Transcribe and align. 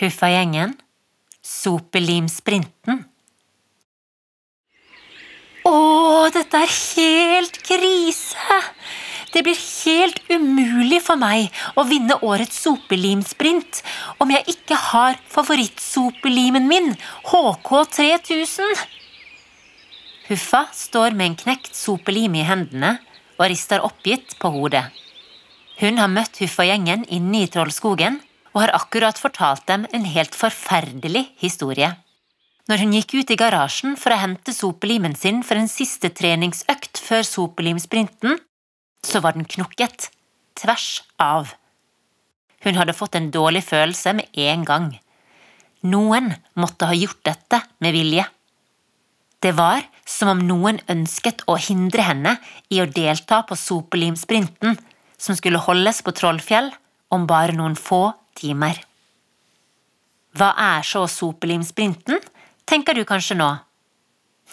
Huffagjengen, 0.00 0.78
Sopelimsprinten. 1.44 3.02
Å, 5.68 5.72
dette 6.32 6.60
er 6.64 6.70
helt 6.72 7.58
krise! 7.66 8.60
Det 9.30 9.42
blir 9.46 9.58
helt 9.60 10.22
umulig 10.32 11.02
for 11.04 11.20
meg 11.20 11.52
å 11.78 11.84
vinne 11.86 12.16
årets 12.26 12.62
sopelimsprint 12.64 13.82
om 14.24 14.32
jeg 14.32 14.56
ikke 14.56 14.78
har 14.88 15.20
favorittsopelimen 15.30 16.64
min, 16.70 16.94
HK3000. 17.28 18.72
Huffa 20.30 20.64
står 20.74 21.12
med 21.12 21.28
en 21.28 21.38
knekt 21.44 21.76
sopelim 21.76 22.40
i 22.40 22.46
hendene 22.48 22.96
og 23.36 23.46
rister 23.52 23.84
oppgitt 23.84 24.38
på 24.40 24.50
hodet. 24.56 24.86
Hun 25.80 26.00
har 26.00 26.08
møtt 26.08 26.40
Huffa-gjengen 26.40 27.04
inne 27.12 27.44
i 27.44 27.52
Trollskogen 27.52 28.18
og 28.52 28.62
har 28.64 28.74
akkurat 28.74 29.18
fortalt 29.18 29.66
dem 29.70 29.86
en 29.94 30.06
helt 30.08 30.34
forferdelig 30.34 31.28
historie. 31.40 31.92
Når 32.70 32.82
hun 32.84 32.94
gikk 32.94 33.14
ut 33.18 33.30
i 33.34 33.38
garasjen 33.38 33.96
for 33.98 34.14
å 34.14 34.20
hente 34.20 34.54
sopelimen 34.54 35.16
sin 35.18 35.40
for 35.46 35.58
en 35.58 35.70
siste 35.70 36.10
treningsøkt 36.14 37.00
før 37.02 37.24
sopelimsprinten, 37.26 38.38
så 39.06 39.22
var 39.24 39.34
den 39.34 39.48
knukket, 39.48 40.10
tvers 40.58 41.02
av. 41.18 41.54
Hun 42.62 42.76
hadde 42.76 42.94
fått 42.94 43.16
en 43.16 43.30
dårlig 43.32 43.64
følelse 43.66 44.12
med 44.18 44.42
en 44.44 44.66
gang. 44.68 44.90
Noen 45.88 46.34
måtte 46.60 46.90
ha 46.90 46.94
gjort 46.94 47.22
dette 47.24 47.62
med 47.80 47.96
vilje. 47.96 48.26
Det 49.40 49.54
var 49.56 49.86
som 50.04 50.34
om 50.34 50.42
noen 50.44 50.82
ønsket 50.92 51.46
å 51.48 51.56
hindre 51.56 52.04
henne 52.04 52.36
i 52.68 52.82
å 52.82 52.86
delta 52.86 53.40
på 53.48 53.56
sopelimsprinten 53.56 54.76
som 55.20 55.36
skulle 55.36 55.62
holdes 55.64 56.02
på 56.04 56.12
Trollfjell 56.16 56.68
om 57.14 57.24
bare 57.26 57.56
noen 57.56 57.78
få 57.78 58.10
timer. 58.40 58.80
Hva 60.36 60.52
er 60.58 60.86
så 60.86 61.06
sopelimsprinten, 61.10 62.20
tenker 62.68 62.96
du 62.96 63.04
kanskje 63.06 63.36
nå? 63.38 63.50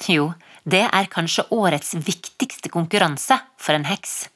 Jo, 0.10 0.32
det 0.68 0.86
er 0.88 1.12
kanskje 1.12 1.48
årets 1.54 1.94
viktigste 1.96 2.70
konkurranse 2.74 3.38
for 3.62 3.78
en 3.78 3.88
heks. 3.88 4.28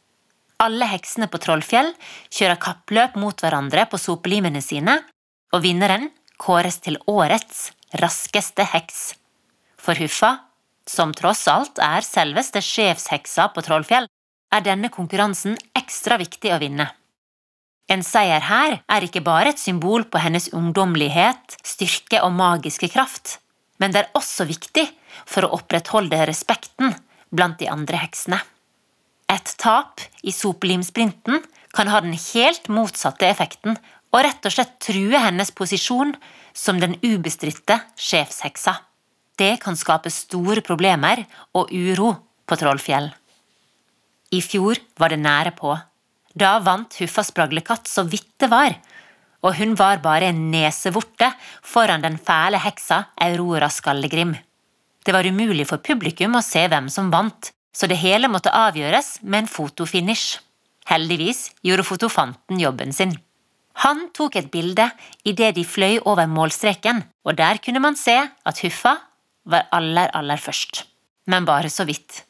Alle 0.62 0.86
heksene 0.86 1.28
på 1.32 1.42
Trollfjell 1.42 1.90
kjører 2.30 2.60
kappløp 2.62 3.18
mot 3.18 3.42
hverandre 3.42 3.88
på 3.90 3.98
sopelimene 4.02 4.62
sine, 4.62 5.00
og 5.52 5.64
vinneren 5.66 6.12
kåres 6.42 6.78
til 6.86 7.00
årets 7.10 7.72
raskeste 8.02 8.66
heks. 8.72 9.02
For 9.82 9.98
Huffa, 9.98 10.36
som 10.88 11.14
tross 11.18 11.48
alt 11.50 11.82
er 11.82 12.06
selveste 12.06 12.62
sjefsheksa 12.64 13.50
på 13.56 13.66
Trollfjell, 13.66 14.08
er 14.52 14.66
denne 14.66 14.92
konkurransen 14.94 15.58
ekstra 15.78 16.18
viktig 16.22 16.54
å 16.54 16.60
vinne. 16.62 16.90
En 17.92 18.04
seier 18.08 18.44
her 18.48 18.78
er 18.88 19.04
ikke 19.04 19.24
bare 19.26 19.52
et 19.52 19.60
symbol 19.60 20.06
på 20.08 20.22
hennes 20.24 20.48
ungdommelighet, 20.56 21.58
styrke 21.68 22.22
og 22.24 22.32
magiske 22.38 22.88
kraft, 22.94 23.40
men 23.84 23.92
det 23.92 24.06
er 24.06 24.14
også 24.16 24.48
viktig 24.48 24.86
for 25.28 25.44
å 25.44 25.58
opprettholde 25.58 26.22
respekten 26.30 26.96
blant 27.36 27.60
de 27.60 27.68
andre 27.72 28.00
heksene. 28.00 28.40
Et 29.32 29.56
tap 29.60 30.04
i 30.24 30.32
sopelimsprinten 30.36 31.44
kan 31.76 31.92
ha 31.92 32.00
den 32.04 32.16
helt 32.16 32.72
motsatte 32.72 33.28
effekten 33.28 33.76
og 34.12 34.24
rett 34.24 34.48
og 34.48 34.56
slett 34.56 34.78
true 34.84 35.20
hennes 35.24 35.52
posisjon 35.56 36.16
som 36.56 36.80
den 36.80 36.98
ubestridte 37.04 37.80
sjefsheksa. 38.00 38.78
Det 39.40 39.56
kan 39.64 39.80
skape 39.80 40.12
store 40.12 40.64
problemer 40.64 41.26
og 41.58 41.72
uro 41.72 42.14
på 42.48 42.60
Trollfjell. 42.60 43.08
I 44.32 44.40
fjor 44.44 44.80
var 45.00 45.12
det 45.12 45.24
nære 45.24 45.56
på. 45.56 45.76
Da 46.38 46.60
vant 46.64 46.96
Huffa 47.02 47.24
Spraglekatt 47.28 47.90
så 47.90 48.06
vidt 48.08 48.30
det 48.40 48.50
var, 48.52 48.76
og 49.42 49.58
hun 49.58 49.74
var 49.80 50.02
bare 50.04 50.30
en 50.32 50.46
nesevorte 50.52 51.32
foran 51.66 52.04
den 52.06 52.18
fæle 52.22 52.62
heksa 52.62 53.04
Aurora 53.22 53.70
Skallegrim. 53.70 54.36
Det 55.02 55.16
var 55.16 55.26
umulig 55.26 55.66
for 55.70 55.82
publikum 55.82 56.38
å 56.38 56.46
se 56.46 56.68
hvem 56.70 56.88
som 56.94 57.10
vant, 57.14 57.52
så 57.74 57.88
det 57.90 58.00
hele 58.04 58.30
måtte 58.30 58.54
avgjøres 58.54 59.18
med 59.24 59.44
en 59.44 59.52
fotofinish. 59.52 60.40
Heldigvis 60.90 61.50
gjorde 61.66 61.88
fotofanten 61.88 62.60
jobben 62.62 62.94
sin. 62.94 63.16
Han 63.82 64.10
tok 64.14 64.36
et 64.38 64.52
bilde 64.52 64.90
idet 65.26 65.56
de 65.56 65.64
fløy 65.66 66.02
over 66.04 66.28
målstreken, 66.30 67.02
og 67.26 67.38
der 67.40 67.62
kunne 67.64 67.82
man 67.82 67.98
se 67.98 68.18
at 68.22 68.62
Huffa 68.62 68.98
var 69.48 69.70
aller, 69.72 70.12
aller 70.14 70.38
først. 70.38 70.84
Men 71.26 71.48
bare 71.48 71.70
så 71.72 71.86
vidt. 71.88 72.24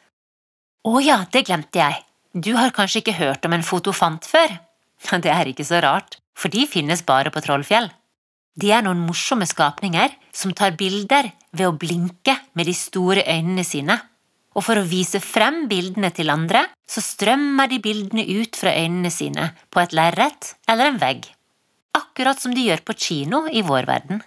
Å 0.87 1.01
ja, 1.03 1.23
det 1.31 1.45
glemte 1.49 1.81
jeg. 1.81 1.99
Du 2.31 2.53
har 2.55 2.71
kanskje 2.71 3.01
ikke 3.01 3.17
hørt 3.17 3.45
om 3.45 3.53
en 3.57 3.65
fotofant 3.65 4.23
før? 4.23 4.53
Det 5.23 5.31
er 5.31 5.49
ikke 5.51 5.67
så 5.67 5.81
rart, 5.83 6.19
for 6.37 6.53
de 6.53 6.63
finnes 6.69 7.03
bare 7.03 7.31
på 7.33 7.43
Trollfjell. 7.43 7.89
De 8.55 8.71
er 8.71 8.83
noen 8.83 9.01
morsomme 9.03 9.47
skapninger 9.47 10.13
som 10.35 10.53
tar 10.55 10.77
bilder 10.79 11.31
ved 11.51 11.67
å 11.67 11.75
blinke 11.75 12.37
med 12.55 12.67
de 12.67 12.75
store 12.75 13.23
øynene 13.27 13.65
sine. 13.67 13.97
Og 14.55 14.65
for 14.67 14.79
å 14.79 14.87
vise 14.87 15.21
frem 15.23 15.65
bildene 15.71 16.11
til 16.15 16.31
andre, 16.31 16.65
så 16.87 17.03
strømmer 17.03 17.71
de 17.71 17.79
bildene 17.83 18.25
ut 18.27 18.57
fra 18.59 18.73
øynene 18.75 19.11
sine 19.11 19.51
på 19.71 19.79
et 19.83 19.95
lerret 19.95 20.53
eller 20.71 20.91
en 20.91 20.99
vegg. 20.99 21.27
Akkurat 21.95 22.39
som 22.39 22.55
de 22.55 22.67
gjør 22.67 22.83
på 22.87 22.95
kino 22.99 23.45
i 23.51 23.63
vår 23.63 23.87
verden. 23.87 24.23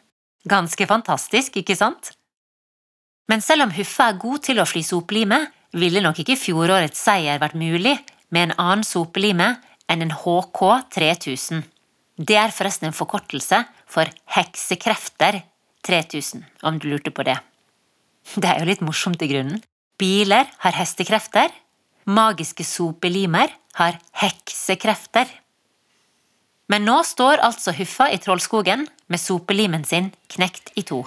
Ganske 0.49 0.89
fantastisk, 0.89 1.57
ikke 1.61 1.77
sant? 1.77 2.13
Men 3.29 3.41
selv 3.45 3.65
om 3.65 3.73
Huffa 3.73 4.11
er 4.11 4.21
god 4.21 4.45
til 4.49 4.61
å 4.61 4.69
fly 4.69 4.83
sopelime, 4.85 5.47
ville 5.75 6.03
nok 6.05 6.21
ikke 6.23 6.39
fjorårets 6.39 7.01
seier 7.07 7.41
vært 7.43 7.59
mulig 7.59 7.97
med 8.35 8.49
en 8.49 8.57
annen 8.57 8.87
sopelime 8.87 9.57
enn 9.91 10.05
en 10.05 10.15
HK 10.15 10.63
3000. 10.95 11.65
Det 12.17 12.37
er 12.39 12.55
forresten 12.55 12.89
en 12.89 12.97
forkortelse 12.97 13.65
for 13.91 14.11
Heksekrefter 14.37 15.43
3000, 15.85 16.45
om 16.63 16.79
du 16.79 16.89
lurte 16.89 17.13
på 17.15 17.27
det. 17.27 17.37
Det 18.35 18.49
er 18.49 18.63
jo 18.63 18.71
litt 18.71 18.85
morsomt 18.85 19.23
i 19.23 19.29
grunnen. 19.29 19.61
Biler 20.01 20.49
har 20.65 20.79
hestekrefter, 20.79 21.51
magiske 22.07 22.65
sopelimer 22.67 23.53
har 23.79 23.99
heksekrefter. 24.23 25.29
Men 26.73 26.87
nå 26.89 26.97
står 27.07 27.43
altså 27.45 27.75
Huffa 27.77 28.09
i 28.11 28.19
Trollskogen 28.23 28.87
med 29.13 29.21
sopelimen 29.21 29.85
sin 29.85 30.11
knekt 30.33 30.73
i 30.81 30.87
to. 30.87 31.03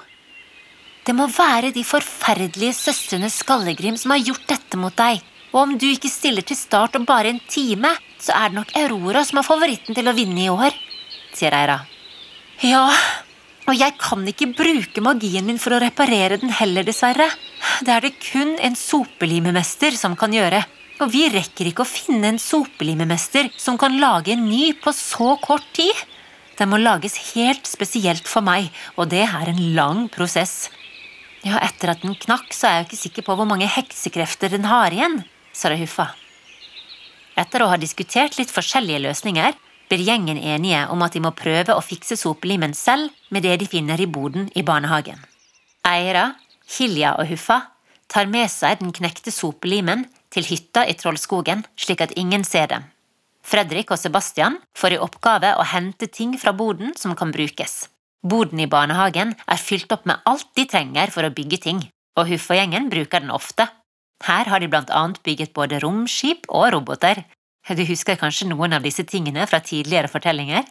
Det 1.08 1.14
må 1.16 1.30
være 1.32 1.70
de 1.72 1.86
forferdelige 1.88 2.76
søstrene 2.76 3.30
Skallegrim 3.32 3.96
som 3.96 4.12
har 4.12 4.26
gjort 4.28 4.44
dette 4.50 4.80
mot 4.80 4.92
deg. 4.92 5.22
Og 5.54 5.62
om 5.62 5.78
du 5.80 5.86
ikke 5.88 6.12
stiller 6.12 6.44
til 6.44 6.60
start 6.60 6.98
om 7.00 7.06
bare 7.08 7.32
en 7.32 7.40
time, 7.48 7.94
så 8.20 8.36
er 8.36 8.52
det 8.52 8.58
nok 8.58 8.74
Aurora 8.82 9.22
som 9.24 9.40
er 9.40 9.48
favoritten 9.48 9.96
til 9.96 10.12
å 10.12 10.16
vinne 10.18 10.44
i 10.44 10.50
år, 10.52 10.76
sier 11.32 11.56
Eira. 11.56 11.78
Ja, 12.60 12.90
og 13.68 13.80
jeg 13.80 13.96
kan 14.02 14.28
ikke 14.28 14.50
bruke 14.58 15.04
magien 15.06 15.48
min 15.48 15.62
for 15.64 15.78
å 15.78 15.80
reparere 15.80 16.42
den 16.42 16.52
heller, 16.52 16.84
dessverre. 16.84 17.30
Det 17.88 17.94
er 17.94 18.04
det 18.04 18.18
kun 18.20 18.58
en 18.60 18.76
sopelimemester 18.76 19.96
som 19.96 20.18
kan 20.20 20.36
gjøre. 20.36 20.60
Og 21.00 21.14
vi 21.14 21.28
rekker 21.32 21.70
ikke 21.72 21.86
å 21.86 21.88
finne 21.88 22.34
en 22.34 22.42
sopelimemester 22.42 23.48
som 23.56 23.80
kan 23.80 23.96
lage 24.02 24.36
en 24.36 24.44
ny 24.50 24.74
på 24.82 24.92
så 24.92 25.38
kort 25.40 25.72
tid. 25.78 25.96
Den 26.60 26.74
må 26.74 26.82
lages 26.82 27.16
helt 27.36 27.70
spesielt 27.70 28.28
for 28.28 28.44
meg, 28.44 28.74
og 28.98 29.08
det 29.14 29.24
er 29.24 29.54
en 29.54 29.62
lang 29.78 30.08
prosess. 30.12 30.66
Ja, 31.48 31.62
etter 31.64 31.94
at 31.94 32.04
den 32.04 32.18
knakk, 32.18 32.50
så 32.52 32.68
er 32.68 32.74
jeg 32.74 32.82
jo 32.82 32.88
ikke 32.88 33.04
sikker 33.04 33.26
på 33.28 33.36
hvor 33.38 33.48
mange 33.48 33.70
heksekrefter 33.72 34.52
den 34.52 34.66
har 34.68 34.92
igjen, 34.92 35.22
sa 35.56 35.72
det 35.72 35.80
Huffa. 35.80 36.10
Etter 37.38 37.64
å 37.64 37.70
ha 37.72 37.78
diskutert 37.80 38.36
litt 38.40 38.52
forskjellige 38.52 39.04
løsninger, 39.06 39.56
blir 39.88 40.04
gjengen 40.04 40.40
enige 40.42 40.82
om 40.92 41.04
at 41.06 41.16
de 41.16 41.22
må 41.24 41.32
prøve 41.38 41.76
å 41.76 41.86
fikse 41.86 42.18
sopelimen 42.20 42.74
selv 42.76 43.14
med 43.32 43.46
det 43.48 43.56
de 43.62 43.70
finner 43.70 44.02
i 44.04 44.10
boden 44.10 44.50
i 44.58 44.66
barnehagen. 44.68 45.22
Eira, 45.88 46.34
Hilja 46.68 47.14
og 47.22 47.30
Huffa 47.30 47.62
tar 48.12 48.28
med 48.28 48.52
seg 48.52 48.82
den 48.82 48.92
knekte 48.96 49.32
sopelimen 49.32 50.08
til 50.34 50.48
hytta 50.50 50.84
i 50.84 50.98
Trollskogen, 51.00 51.64
slik 51.80 52.04
at 52.04 52.16
ingen 52.20 52.44
ser 52.44 52.68
dem. 52.74 52.90
Fredrik 53.48 53.94
og 53.96 54.02
Sebastian 54.02 54.58
får 54.76 54.98
i 54.98 55.00
oppgave 55.00 55.54
å 55.56 55.64
hente 55.72 56.10
ting 56.12 56.36
fra 56.42 56.52
boden 56.52 56.92
som 57.00 57.16
kan 57.16 57.32
brukes. 57.32 57.86
Boden 58.26 58.60
i 58.60 58.68
barnehagen 58.70 59.36
er 59.46 59.62
fylt 59.62 59.92
opp 59.94 60.08
med 60.10 60.22
alt 60.26 60.50
de 60.58 60.66
trenger 60.70 61.12
for 61.14 61.28
å 61.28 61.34
bygge 61.34 61.60
ting, 61.68 61.82
og 62.18 62.30
Huffa-gjengen 62.32 62.90
bruker 62.90 63.22
den 63.22 63.34
ofte. 63.34 63.68
Her 64.26 64.50
har 64.50 64.60
de 64.60 64.70
blant 64.72 64.90
annet 64.90 65.22
bygget 65.24 65.54
både 65.54 65.80
romskip 65.84 66.48
og 66.50 66.72
roboter. 66.74 67.22
Du 67.68 67.84
husker 67.86 68.18
kanskje 68.18 68.48
noen 68.50 68.74
av 68.74 68.86
disse 68.86 69.04
tingene 69.06 69.46
fra 69.46 69.60
tidligere 69.62 70.10
fortellinger? 70.10 70.64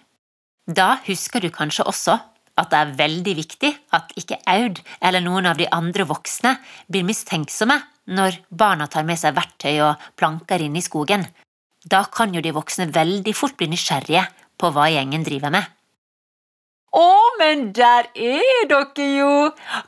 Da 0.67 0.97
husker 1.07 1.45
du 1.45 1.53
kanskje 1.55 1.87
også 1.87 2.17
at 2.57 2.73
det 2.73 2.79
er 2.79 2.95
veldig 2.99 3.35
viktig 3.37 3.71
at 3.95 4.15
ikke 4.19 4.41
Aud 4.49 4.81
eller 5.05 5.23
noen 5.23 5.47
av 5.47 5.61
de 5.61 5.69
andre 5.71 6.07
voksne 6.09 6.57
blir 6.89 7.05
mistenksomme 7.07 7.77
når 8.17 8.41
barna 8.51 8.89
tar 8.91 9.05
med 9.07 9.21
seg 9.21 9.37
verktøy 9.37 9.77
og 9.85 10.03
planker 10.19 10.65
inn 10.65 10.79
i 10.79 10.85
skogen. 10.85 11.27
Da 11.85 12.07
kan 12.11 12.35
jo 12.35 12.43
de 12.43 12.55
voksne 12.57 12.89
veldig 12.95 13.35
fort 13.37 13.57
bli 13.61 13.69
nysgjerrige 13.71 14.25
på 14.59 14.73
hva 14.73 14.89
gjengen 14.91 15.27
driver 15.27 15.53
med. 15.55 15.76
Å, 16.95 17.07
men 17.41 17.71
der 17.77 18.09
er 18.15 18.67
dere 18.71 19.07
jo! 19.17 19.31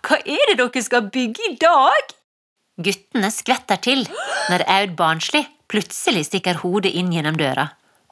Hva 0.02 0.18
er 0.18 0.50
det 0.50 0.58
dere 0.60 0.82
skal 0.84 1.10
bygge 1.12 1.52
i 1.52 1.56
dag? 1.60 2.14
Guttene 2.78 3.30
skvetter 3.34 3.80
til 3.82 4.04
når 4.50 4.64
Aud 4.70 4.94
Barnsli 4.98 5.42
plutselig 5.68 6.28
stikker 6.28 6.60
hodet 6.62 6.94
inn 6.98 7.10
gjennom 7.14 7.38
døra. 7.38 7.68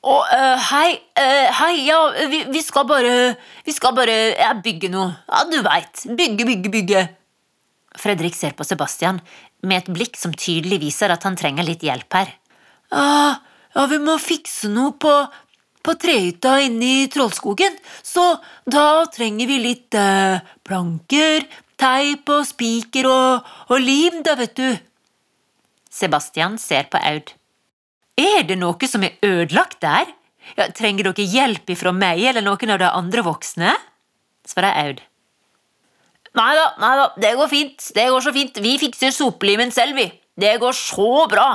Å, 0.06 0.17
uh, 0.23 0.69
hei, 0.71 0.97
uh, 1.19 1.47
hei, 1.61 1.73
ja, 1.88 1.99
vi, 2.31 2.44
vi 2.53 2.61
skal 2.62 2.85
bare 2.87 3.15
Vi 3.67 3.73
skal 3.75 3.94
bare 3.97 4.15
ja, 4.37 4.53
bygge 4.62 4.91
noe. 4.93 5.09
Ja, 5.27 5.43
du 5.50 5.59
veit. 5.67 6.05
Bygge, 6.06 6.47
bygge, 6.47 6.73
bygge. 6.75 7.03
Fredrik 7.97 8.37
ser 8.37 8.55
på 8.55 8.67
Sebastian 8.67 9.19
med 9.67 9.83
et 9.83 9.91
blikk 9.91 10.19
som 10.21 10.35
tydelig 10.37 10.79
viser 10.85 11.11
at 11.11 11.25
han 11.27 11.38
trenger 11.38 11.67
litt 11.67 11.83
hjelp 11.83 12.19
her. 12.19 12.31
Ja, 12.93 13.41
ja 13.75 13.87
vi 13.91 13.99
må 14.03 14.19
fikse 14.23 14.71
noe 14.71 14.94
på, 15.00 15.15
på 15.87 15.94
trehytta 16.03 16.59
inne 16.67 16.91
i 17.05 17.06
Trollskogen, 17.12 17.79
så 18.03 18.35
da 18.67 19.06
trenger 19.15 19.49
vi 19.50 19.61
litt 19.62 19.97
eh, 19.97 20.43
planker, 20.67 21.47
teip 21.79 22.29
og 22.33 22.44
spiker 22.49 23.09
og, 23.11 23.49
og 23.71 23.83
lim, 23.83 24.23
da, 24.27 24.37
vet 24.38 24.56
du. 24.59 24.69
Sebastian 25.93 26.59
ser 26.61 26.91
på 26.93 27.00
Aud. 27.00 27.33
Er 28.17 28.47
det 28.49 28.56
noe 28.59 28.88
som 28.88 29.05
er 29.05 29.17
ødelagt 29.25 29.81
der? 29.85 30.09
Ja, 30.56 30.69
trenger 30.75 31.11
dere 31.11 31.27
hjelp 31.27 31.71
ifra 31.75 31.93
meg 31.93 32.23
eller 32.31 32.44
noen 32.44 32.73
av 32.75 32.81
de 32.83 32.91
andre 32.91 33.25
voksne? 33.27 33.75
svarer 34.47 34.77
Aud. 34.87 35.00
Nei 36.37 36.53
da, 36.55 36.67
nei 36.83 36.93
da, 37.00 37.06
det 37.21 37.33
går 37.38 37.49
fint, 37.50 37.88
det 37.97 38.11
går 38.12 38.25
så 38.25 38.33
fint, 38.35 38.59
vi 38.62 38.77
fikser 38.81 39.15
sopelimen 39.15 39.73
selv, 39.75 39.97
vi. 39.97 40.06
Det 40.37 40.53
går 40.61 40.77
så 40.77 41.25
bra. 41.33 41.49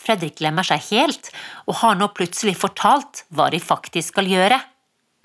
Fredrik 0.00 0.38
glemmer 0.40 0.66
seg 0.66 0.82
helt, 0.90 1.30
og 1.68 1.80
har 1.82 1.98
nå 1.98 2.10
plutselig 2.16 2.56
fortalt 2.60 3.24
hva 3.34 3.48
de 3.54 3.60
faktisk 3.62 4.14
skal 4.14 4.28
gjøre. 4.28 4.58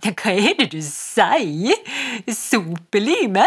Hva 0.05 0.31
er 0.31 0.53
det 0.61 0.69
du 0.71 0.79
sier? 0.85 1.75
Sopelime? 2.31 3.43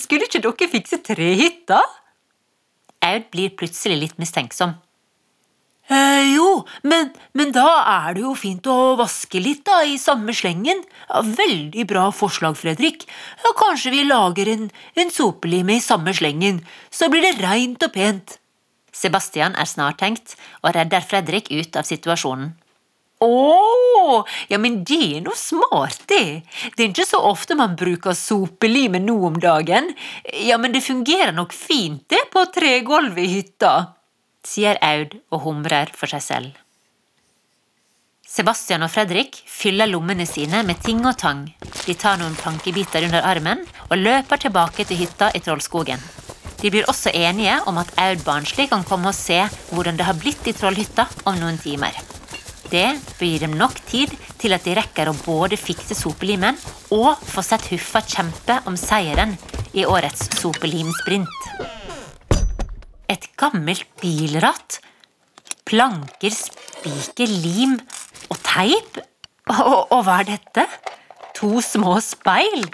Skulle 0.00 0.26
ikke 0.26 0.42
dere 0.42 0.70
fikse 0.72 0.98
trehytta? 1.06 1.78
Aud 3.06 3.30
blir 3.30 3.54
plutselig 3.54 4.00
litt 4.00 4.18
mistenksom. 4.18 4.74
Eh, 5.86 6.32
jo, 6.34 6.64
men, 6.82 7.12
men, 7.38 7.52
da 7.54 7.68
er 7.86 8.16
det 8.16 8.24
jo 8.24 8.32
fint 8.34 8.66
å 8.66 8.96
vaske 8.98 9.38
litt 9.38 9.62
da, 9.68 9.84
i 9.86 9.94
samme 10.02 10.34
slengen. 10.34 10.80
Ja, 11.06 11.22
veldig 11.22 11.84
bra 11.86 12.08
forslag, 12.10 12.56
Fredrik. 12.58 13.06
Ja, 13.44 13.52
kanskje 13.58 13.92
vi 13.94 14.02
lager 14.08 14.50
en, 14.50 14.66
en 14.98 15.14
sopelime 15.14 15.78
i 15.78 15.84
samme 15.84 16.14
slengen, 16.16 16.58
så 16.90 17.06
blir 17.12 17.22
det 17.28 17.38
reint 17.38 17.86
og 17.86 17.94
pent. 17.94 18.40
Sebastian 18.96 19.56
er 19.60 19.68
snart 19.68 20.00
tenkt 20.00 20.38
og 20.62 20.72
redder 20.76 21.04
Fredrik 21.04 21.50
ut 21.52 21.76
av 21.76 21.88
situasjonen. 21.88 22.54
Å, 23.24 24.24
ja, 24.52 24.58
men 24.60 24.82
det 24.84 25.00
er 25.16 25.22
noe 25.24 25.36
smart, 25.40 26.02
det. 26.10 26.44
Det 26.76 26.84
er 26.84 26.90
ikke 26.90 27.06
så 27.08 27.22
ofte 27.24 27.56
man 27.56 27.76
bruker 27.78 28.16
sopelimet 28.16 29.04
nå 29.06 29.16
om 29.30 29.38
dagen. 29.40 29.88
Ja, 30.44 30.58
men 30.60 30.76
det 30.76 30.84
fungerer 30.84 31.32
nok 31.32 31.56
fint, 31.56 32.04
det, 32.12 32.26
på 32.32 32.44
tregulvet 32.52 33.24
i 33.24 33.30
hytta 33.38 33.76
sier 34.46 34.78
Aud 34.84 35.16
og 35.32 35.42
humrer 35.46 35.90
for 35.96 36.10
seg 36.10 36.24
selv. 36.24 36.62
Sebastian 38.26 38.84
og 38.84 38.92
Fredrik 38.92 39.38
fyller 39.48 39.88
lommene 39.88 40.26
sine 40.28 40.60
med 40.66 40.82
ting 40.84 41.00
og 41.06 41.16
tang. 41.22 41.46
De 41.86 41.94
tar 41.96 42.20
noen 42.20 42.36
plankebiter 42.36 43.06
under 43.06 43.24
armen 43.24 43.64
og 43.88 43.96
løper 44.02 44.44
tilbake 44.44 44.84
til 44.84 45.00
hytta 45.00 45.30
i 45.32 45.40
Trollskogen. 45.40 46.02
De 46.60 46.70
blir 46.72 46.88
også 46.88 47.12
enige 47.12 47.58
om 47.68 47.76
at 47.80 47.92
Aud 48.00 48.22
Barnsli 48.24 48.66
kan 48.70 48.84
komme 48.86 49.10
og 49.12 49.16
se 49.16 49.42
hvordan 49.72 49.98
det 49.98 50.06
har 50.08 50.16
blitt 50.16 50.46
i 50.48 50.54
Trollhytta 50.56 51.04
om 51.28 51.36
noen 51.40 51.58
timer. 51.60 51.92
Det 52.66 52.86
bør 53.18 53.28
gi 53.28 53.38
dem 53.42 53.54
nok 53.60 53.76
tid 53.86 54.14
til 54.40 54.56
at 54.56 54.64
de 54.66 54.74
rekker 54.78 55.10
å 55.10 55.18
både 55.20 55.58
fikse 55.60 55.94
sopelimen 55.94 56.56
og 56.94 57.20
få 57.28 57.44
sett 57.44 57.68
Huffa 57.70 58.02
kjempe 58.02 58.58
om 58.66 58.78
seieren 58.80 59.36
i 59.76 59.84
årets 59.86 60.26
sopelimsprint. 60.40 61.48
Et 63.12 63.28
gammelt 63.38 63.86
bilratt. 64.00 64.80
Planker, 65.66 66.34
spiker, 66.34 67.30
lim 67.30 67.76
og 68.30 68.38
teip. 68.42 69.00
Og, 69.50 69.92
og 69.94 70.00
hva 70.06 70.20
er 70.22 70.32
dette? 70.32 70.66
To 71.38 71.60
små 71.62 71.98
speil, 72.02 72.64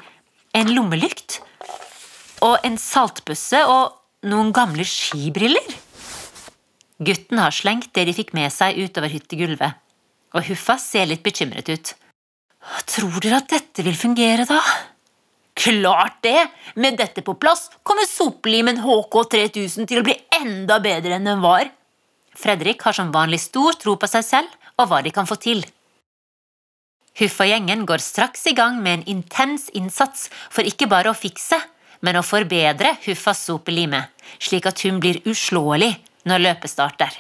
en 0.56 0.70
lommelykt 0.72 1.40
og 2.42 2.66
en 2.66 2.78
saltbøsse 2.80 3.62
og 3.70 4.28
noen 4.28 4.52
gamle 4.54 4.84
skibriller. 4.86 5.66
Gutten 7.02 7.40
har 7.42 7.54
slengt 7.54 7.90
det 7.96 8.06
de 8.08 8.14
fikk 8.14 8.32
med 8.36 8.52
seg 8.54 8.78
utover 8.78 9.10
hyttegulvet, 9.10 9.78
og 10.36 10.46
Huffa 10.46 10.76
ser 10.78 11.08
litt 11.10 11.24
bekymret 11.24 11.70
ut. 11.72 11.94
Tror 12.86 13.18
dere 13.22 13.40
at 13.42 13.50
dette 13.50 13.82
vil 13.82 13.98
fungere, 13.98 14.46
da? 14.46 14.60
Klart 15.58 16.22
det! 16.24 16.46
Med 16.80 16.96
dette 16.96 17.24
på 17.26 17.34
plass 17.36 17.66
kommer 17.82 18.06
sopelimen 18.08 18.80
HK3000 18.84 19.88
til 19.90 20.00
å 20.00 20.06
bli 20.06 20.14
enda 20.38 20.78
bedre 20.82 21.18
enn 21.18 21.28
den 21.28 21.42
var. 21.44 21.66
Fredrik 22.38 22.82
har 22.86 22.96
som 22.96 23.12
vanlig 23.12 23.42
stor 23.42 23.76
tro 23.82 23.98
på 24.00 24.08
seg 24.08 24.24
selv 24.24 24.80
og 24.80 24.88
hva 24.88 25.02
de 25.04 25.12
kan 25.14 25.28
få 25.28 25.36
til. 25.42 25.60
Huffa-gjengen 27.20 27.84
går 27.84 28.00
straks 28.00 28.46
i 28.48 28.54
gang 28.56 28.78
med 28.80 29.00
en 29.00 29.08
intens 29.18 29.66
innsats 29.76 30.30
for 30.48 30.64
ikke 30.64 30.88
bare 30.88 31.12
å 31.12 31.18
fikse, 31.18 31.58
men 32.02 32.18
å 32.18 32.24
forbedre 32.26 32.96
Huffas 33.06 33.44
sopelime, 33.48 34.04
slik 34.38 34.68
at 34.70 34.82
hun 34.86 35.00
blir 35.02 35.22
uslåelig 35.28 35.94
når 36.28 36.44
løpet 36.48 36.74
starter. 36.74 37.14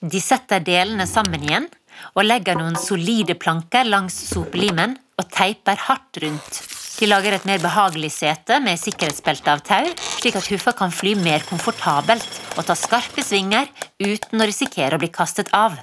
De 0.00 0.20
setter 0.24 0.64
delene 0.64 1.06
sammen 1.08 1.44
igjen 1.44 1.68
og 2.14 2.24
legger 2.24 2.56
noen 2.56 2.78
solide 2.80 3.36
planker 3.36 3.88
langs 3.88 4.16
sopelimen 4.32 4.96
og 5.20 5.28
teiper 5.32 5.88
hardt 5.88 6.22
rundt 6.24 6.62
de 7.00 7.08
lager 7.08 7.32
et 7.32 7.46
mer 7.48 7.60
behagelig 7.62 8.10
sete 8.12 8.58
med 8.60 8.76
sikkerhetsbelte 8.76 9.48
av 9.48 9.62
tau, 9.64 9.86
slik 10.20 10.36
at 10.36 10.48
Huffa 10.52 10.74
kan 10.76 10.92
fly 10.92 11.14
mer 11.16 11.40
komfortabelt 11.48 12.26
og 12.58 12.66
ta 12.68 12.76
skarpe 12.76 13.24
svinger 13.24 13.70
uten 14.02 14.42
å 14.42 14.48
risikere 14.48 14.98
å 14.98 15.00
bli 15.00 15.08
kastet 15.14 15.48
av. 15.56 15.78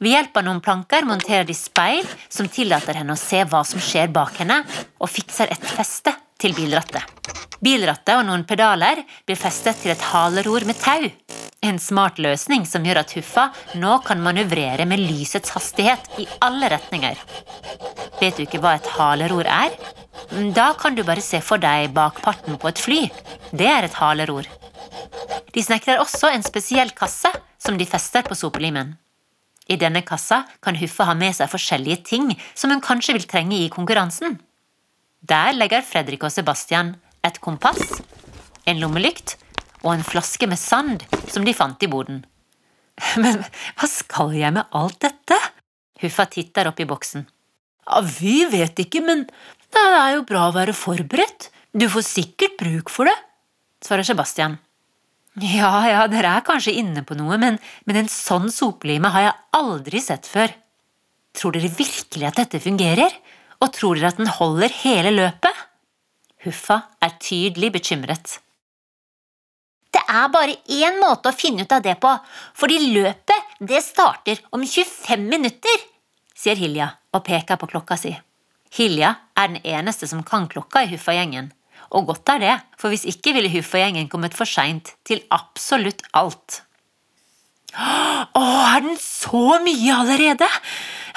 Ved 0.00 0.14
hjelp 0.14 0.36
av 0.36 0.46
noen 0.46 0.60
planker 0.64 1.08
monterer 1.08 1.48
de 1.48 1.56
speil 1.56 2.04
som 2.28 2.48
tillater 2.48 3.00
henne 3.00 3.16
å 3.16 3.20
se 3.20 3.40
hva 3.48 3.64
som 3.68 3.80
skjer 3.84 4.12
bak 4.12 4.36
henne, 4.40 4.60
og 5.00 5.12
fikser 5.12 5.48
et 5.52 5.64
feste 5.76 6.12
til 6.40 6.56
bilrattet. 6.56 7.19
Bilrattet 7.60 8.14
og 8.16 8.24
noen 8.24 8.46
pedaler 8.48 9.02
blir 9.28 9.36
festet 9.36 9.82
til 9.82 9.92
et 9.92 10.04
haleror 10.12 10.64
med 10.68 10.78
tau. 10.80 11.10
En 11.60 11.76
smart 11.76 12.16
løsning 12.16 12.64
som 12.64 12.86
gjør 12.88 13.02
at 13.02 13.10
Huffa 13.18 13.50
nå 13.76 13.98
kan 14.06 14.22
manøvrere 14.24 14.86
med 14.88 15.02
lysets 15.02 15.52
hastighet 15.52 16.08
i 16.22 16.24
alle 16.40 16.70
retninger. 16.72 17.20
Vet 18.20 18.38
du 18.38 18.46
ikke 18.46 18.62
hva 18.62 18.78
et 18.78 18.88
haleror 18.96 19.44
er? 19.44 19.76
Da 20.56 20.70
kan 20.80 20.96
du 20.96 21.04
bare 21.04 21.24
se 21.24 21.42
for 21.44 21.60
deg 21.60 21.92
bakparten 21.96 22.56
på 22.60 22.70
et 22.70 22.80
fly. 22.80 23.02
Det 23.52 23.68
er 23.68 23.84
et 23.84 24.00
haleror. 24.00 24.48
De 25.52 25.62
snekrer 25.64 26.00
også 26.00 26.30
en 26.32 26.46
spesiell 26.46 26.94
kasse 26.96 27.28
som 27.60 27.76
de 27.76 27.88
fester 27.88 28.24
på 28.24 28.38
sopelimen. 28.38 28.94
I 29.68 29.76
denne 29.78 30.00
kassa 30.06 30.46
kan 30.64 30.78
Huffa 30.80 31.10
ha 31.10 31.14
med 31.14 31.36
seg 31.36 31.52
forskjellige 31.52 32.00
ting 32.08 32.32
som 32.54 32.72
hun 32.72 32.80
kanskje 32.82 33.18
vil 33.18 33.28
trenge 33.28 33.60
i 33.60 33.68
konkurransen. 33.70 34.40
Der 35.20 35.52
legger 35.52 35.84
Fredrik 35.84 36.24
og 36.24 36.32
Sebastian 36.32 36.94
et 37.26 37.40
kompass, 37.42 38.00
en 38.68 38.80
lommelykt 38.80 39.36
og 39.82 39.94
en 39.94 40.04
flaske 40.04 40.48
med 40.48 40.60
sand 40.60 41.04
som 41.30 41.46
de 41.46 41.54
fant 41.56 41.82
i 41.82 41.90
boden. 41.90 42.22
Men 43.22 43.42
hva 43.78 43.88
skal 43.88 44.34
jeg 44.36 44.54
med 44.56 44.68
alt 44.76 45.00
dette? 45.04 45.38
Huffa 46.00 46.26
titter 46.32 46.70
opp 46.70 46.80
i 46.80 46.88
boksen. 46.88 47.26
Ja, 47.86 48.00
Vi 48.04 48.44
vet 48.48 48.78
ikke, 48.80 49.02
men 49.04 49.26
det 49.74 49.82
er 49.82 50.14
jo 50.14 50.24
bra 50.28 50.46
å 50.48 50.54
være 50.54 50.72
forberedt. 50.76 51.50
Du 51.76 51.86
får 51.90 52.06
sikkert 52.06 52.56
bruk 52.60 52.92
for 52.92 53.08
det, 53.08 53.16
svarer 53.84 54.06
Sebastian. 54.06 54.56
Ja, 55.40 55.72
ja, 55.86 56.06
dere 56.10 56.32
er 56.38 56.46
kanskje 56.46 56.74
inne 56.80 57.04
på 57.06 57.16
noe, 57.18 57.36
men, 57.40 57.58
men 57.86 58.00
en 58.00 58.10
sånn 58.10 58.48
sopelime 58.52 59.12
har 59.14 59.26
jeg 59.26 59.36
aldri 59.60 60.00
sett 60.02 60.28
før. 60.28 60.52
Tror 61.36 61.54
dere 61.54 61.70
virkelig 61.70 62.26
at 62.30 62.40
dette 62.40 62.62
fungerer? 62.62 63.12
Og 63.60 63.70
tror 63.76 63.98
dere 63.98 64.10
at 64.10 64.18
den 64.20 64.32
holder 64.38 64.72
hele 64.82 65.12
løpet? 65.14 65.66
Huffa 66.44 66.82
er 67.04 67.18
tydelig 67.20 67.72
bekymret. 67.74 68.38
Det 69.90 70.02
er 70.06 70.30
bare 70.32 70.56
én 70.70 71.00
måte 71.02 71.30
å 71.30 71.36
finne 71.36 71.66
ut 71.66 71.72
av 71.74 71.82
det 71.82 71.96
på, 72.00 72.10
fordi 72.56 72.78
løpet 72.94 73.56
det 73.60 73.82
starter 73.84 74.40
om 74.54 74.62
25 74.62 75.26
minutter, 75.28 75.86
sier 76.36 76.56
Hilja 76.56 76.92
og 77.12 77.24
peker 77.26 77.58
på 77.60 77.68
klokka 77.72 77.98
si. 77.98 78.14
Hilja 78.70 79.16
er 79.34 79.50
den 79.50 79.64
eneste 79.66 80.06
som 80.06 80.22
kan 80.26 80.46
klokka 80.48 80.84
i 80.84 80.92
Huffa-gjengen. 80.92 81.50
Og 81.90 82.06
godt 82.06 82.30
er 82.36 82.42
det, 82.42 82.56
for 82.78 82.92
hvis 82.92 83.04
ikke 83.10 83.34
ville 83.34 83.50
Huffa-gjengen 83.50 84.08
kommet 84.08 84.36
for 84.38 84.46
seint 84.46 84.94
til 85.06 85.24
absolutt 85.34 86.04
alt. 86.14 86.62
Å, 87.74 88.42
er 88.42 88.86
den 88.86 88.96
så 89.02 89.58
mye 89.64 89.96
allerede? 89.96 90.46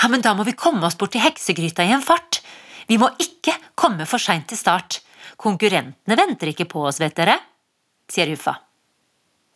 Ja, 0.01 0.09
men 0.09 0.25
da 0.25 0.33
må 0.37 0.45
vi 0.47 0.57
komme 0.57 0.89
oss 0.89 0.97
bort 0.97 1.13
til 1.13 1.23
heksegryta 1.23 1.85
i 1.85 1.93
en 1.93 2.03
fart. 2.05 2.41
Vi 2.89 2.97
må 3.01 3.11
ikke 3.21 3.55
komme 3.79 4.07
for 4.09 4.21
seint 4.21 4.49
til 4.49 4.59
start. 4.59 4.99
Konkurrentene 5.37 6.17
venter 6.19 6.51
ikke 6.51 6.69
på 6.69 6.83
oss, 6.87 6.99
vet 7.03 7.15
dere, 7.17 7.37
sier 8.11 8.29
Huffa. 8.33 8.57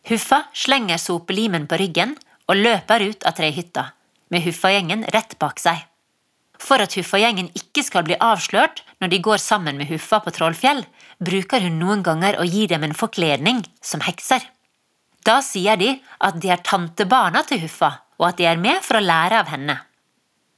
Huffa 0.08 0.42
slenger 0.56 1.00
sopelimen 1.00 1.66
på 1.68 1.78
ryggen 1.80 2.14
og 2.48 2.56
løper 2.56 3.04
ut 3.10 3.26
av 3.28 3.36
trehytta, 3.36 3.90
med 4.32 4.44
Huffa-gjengen 4.46 5.04
rett 5.14 5.36
bak 5.40 5.60
seg. 5.60 5.84
For 6.58 6.82
at 6.82 6.94
Huffa-gjengen 6.98 7.50
ikke 7.56 7.84
skal 7.86 8.06
bli 8.06 8.16
avslørt 8.18 8.82
når 8.98 9.12
de 9.12 9.20
går 9.22 9.42
sammen 9.42 9.78
med 9.78 9.90
Huffa 9.92 10.20
på 10.24 10.32
Trollfjell, 10.34 10.82
bruker 11.22 11.62
hun 11.62 11.78
noen 11.78 12.02
ganger 12.06 12.38
å 12.38 12.46
gi 12.46 12.66
dem 12.70 12.86
en 12.86 12.96
forkledning 12.96 13.62
som 13.84 14.02
hekser. 14.06 14.42
Da 15.26 15.38
sier 15.44 15.78
de 15.78 15.92
at 16.24 16.38
de 16.42 16.50
er 16.50 16.64
tantebarna 16.64 17.44
til 17.46 17.62
Huffa, 17.66 17.92
og 18.18 18.30
at 18.30 18.40
de 18.40 18.48
er 18.50 18.58
med 18.58 18.82
for 18.86 18.98
å 18.98 19.04
lære 19.04 19.42
av 19.42 19.52
henne. 19.52 19.76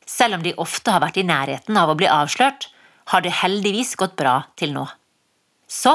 Selv 0.07 0.39
om 0.39 0.45
de 0.45 0.57
ofte 0.59 0.91
har 0.95 1.03
vært 1.05 1.21
i 1.21 1.27
nærheten 1.27 1.77
av 1.77 1.91
å 1.91 1.99
bli 1.99 2.09
avslørt, 2.11 2.69
har 3.11 3.25
det 3.25 3.35
heldigvis 3.43 3.97
gått 3.99 4.17
bra 4.19 4.41
til 4.59 4.73
nå. 4.75 4.87
Så, 5.71 5.93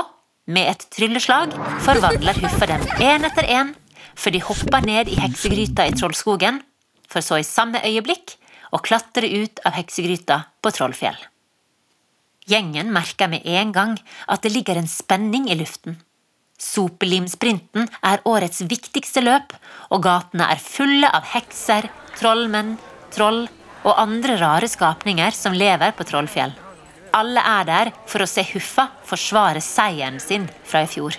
med 0.47 0.69
et 0.71 0.85
trylleslag, 0.95 1.51
forvandler 1.83 2.37
Huffa 2.39 2.69
dem 2.69 2.85
én 3.03 3.27
etter 3.27 3.47
én, 3.51 3.73
før 4.15 4.31
de 4.31 4.41
hopper 4.47 4.87
ned 4.87 5.11
i 5.11 5.19
heksegryta 5.19 5.89
i 5.89 5.95
Trollskogen, 5.97 6.61
for 7.11 7.25
så 7.25 7.41
i 7.41 7.47
samme 7.47 7.81
øyeblikk 7.83 8.37
å 8.71 8.79
klatre 8.79 9.27
ut 9.27 9.59
av 9.67 9.75
heksegryta 9.75 10.39
på 10.63 10.71
Trollfjell. 10.77 11.17
Gjengen 12.47 12.91
merker 12.93 13.27
med 13.27 13.43
en 13.43 13.71
gang 13.75 13.95
at 14.31 14.45
det 14.45 14.53
ligger 14.53 14.79
en 14.79 14.87
spenning 14.87 15.49
i 15.51 15.57
luften. 15.59 15.97
Sopelimsprinten 16.61 17.89
er 18.05 18.23
årets 18.23 18.63
viktigste 18.69 19.25
løp, 19.25 19.51
og 19.91 20.05
gatene 20.05 20.47
er 20.53 20.61
fulle 20.61 21.09
av 21.11 21.27
hekser, 21.33 21.89
trollmenn, 22.15 22.77
troll 23.11 23.43
og 23.83 23.97
andre 23.99 24.37
rare 24.39 24.69
skapninger 24.71 25.35
som 25.35 25.57
lever 25.57 25.91
på 25.97 26.07
Trollfjell. 26.07 26.55
Alle 27.15 27.39
er 27.39 27.63
der 27.69 27.93
for 28.11 28.25
å 28.25 28.27
se 28.27 28.43
Huffa 28.49 28.89
forsvare 29.07 29.61
seieren 29.63 30.19
sin 30.19 30.49
fra 30.67 30.83
i 30.83 30.89
fjor. 30.91 31.15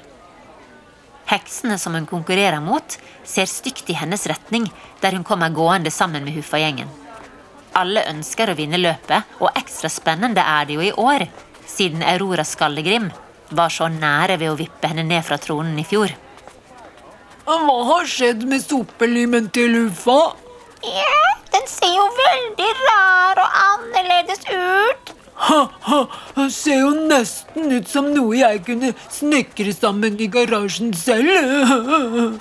Heksene 1.26 1.78
som 1.80 1.96
hun 1.96 2.06
konkurrerer 2.06 2.60
mot, 2.62 2.98
ser 3.24 3.48
stygt 3.50 3.88
i 3.90 3.96
hennes 3.98 4.26
retning 4.30 4.68
der 5.00 5.16
hun 5.16 5.24
kommer 5.26 5.54
gående 5.54 5.90
sammen 5.90 6.26
med 6.26 6.36
Huffa-gjengen. 6.36 6.90
Alle 7.76 8.04
ønsker 8.12 8.52
å 8.52 8.56
vinne 8.58 8.78
løpet, 8.80 9.36
og 9.40 9.56
ekstra 9.58 9.90
spennende 9.92 10.44
er 10.44 10.68
det 10.68 10.76
jo 10.76 10.84
i 10.84 10.92
år, 10.92 11.26
siden 11.66 12.04
Aurora 12.04 12.44
Skallegrim 12.46 13.10
var 13.56 13.72
så 13.72 13.88
nære 13.92 14.38
ved 14.40 14.52
å 14.52 14.60
vippe 14.60 14.92
henne 14.92 15.04
ned 15.08 15.24
fra 15.26 15.40
tronen 15.40 15.80
i 15.80 15.86
fjor. 15.88 16.12
Hva 17.46 17.76
har 17.90 18.08
skjedd 18.10 18.46
med 18.48 18.62
sopelimen 18.64 19.50
til 19.54 19.80
Huffa? 19.80 20.20
Ja, 20.84 21.26
den 21.56 21.68
ser 21.70 21.92
jo 21.94 22.06
veldig 22.20 22.72
rar 22.84 23.44
og 23.44 23.60
annerledes 23.64 24.44
ut. 24.52 25.15
Ha-ha, 25.36 25.98
det 26.36 26.46
ser 26.54 26.80
jo 26.80 26.92
nesten 27.10 27.72
ut 27.76 27.88
som 27.90 28.08
noe 28.14 28.38
jeg 28.38 28.62
kunne 28.66 28.92
snekre 29.12 29.74
sammen 29.76 30.16
i 30.20 30.28
garasjen 30.32 30.94
selv. 30.96 32.40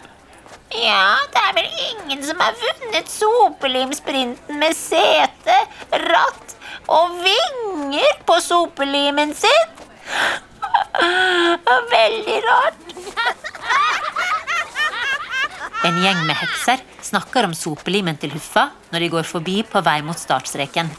Ja, 0.76 1.20
det 1.32 1.42
er 1.42 1.54
vel 1.58 1.68
ingen 1.90 2.24
som 2.26 2.40
har 2.42 2.56
vunnet 2.60 3.12
sopelimsprinten 3.12 4.60
med 4.60 4.76
sete, 4.80 5.60
ratt 6.08 6.56
og 6.88 7.20
vinger 7.24 8.20
på 8.28 8.40
sopelimen 8.44 9.36
sin. 9.38 9.70
Veldig 11.92 12.42
rart. 12.48 12.84
En 15.86 15.98
gjeng 16.02 16.22
med 16.26 16.36
hekser 16.40 16.82
snakker 17.06 17.46
om 17.46 17.54
sopelimen 17.54 18.18
til 18.18 18.34
Huffa 18.34 18.70
når 18.90 19.06
de 19.06 19.10
går 19.14 19.28
forbi 19.30 19.60
på 19.70 19.84
vei 19.86 20.00
mot 20.06 20.18
startstreken. 20.18 20.90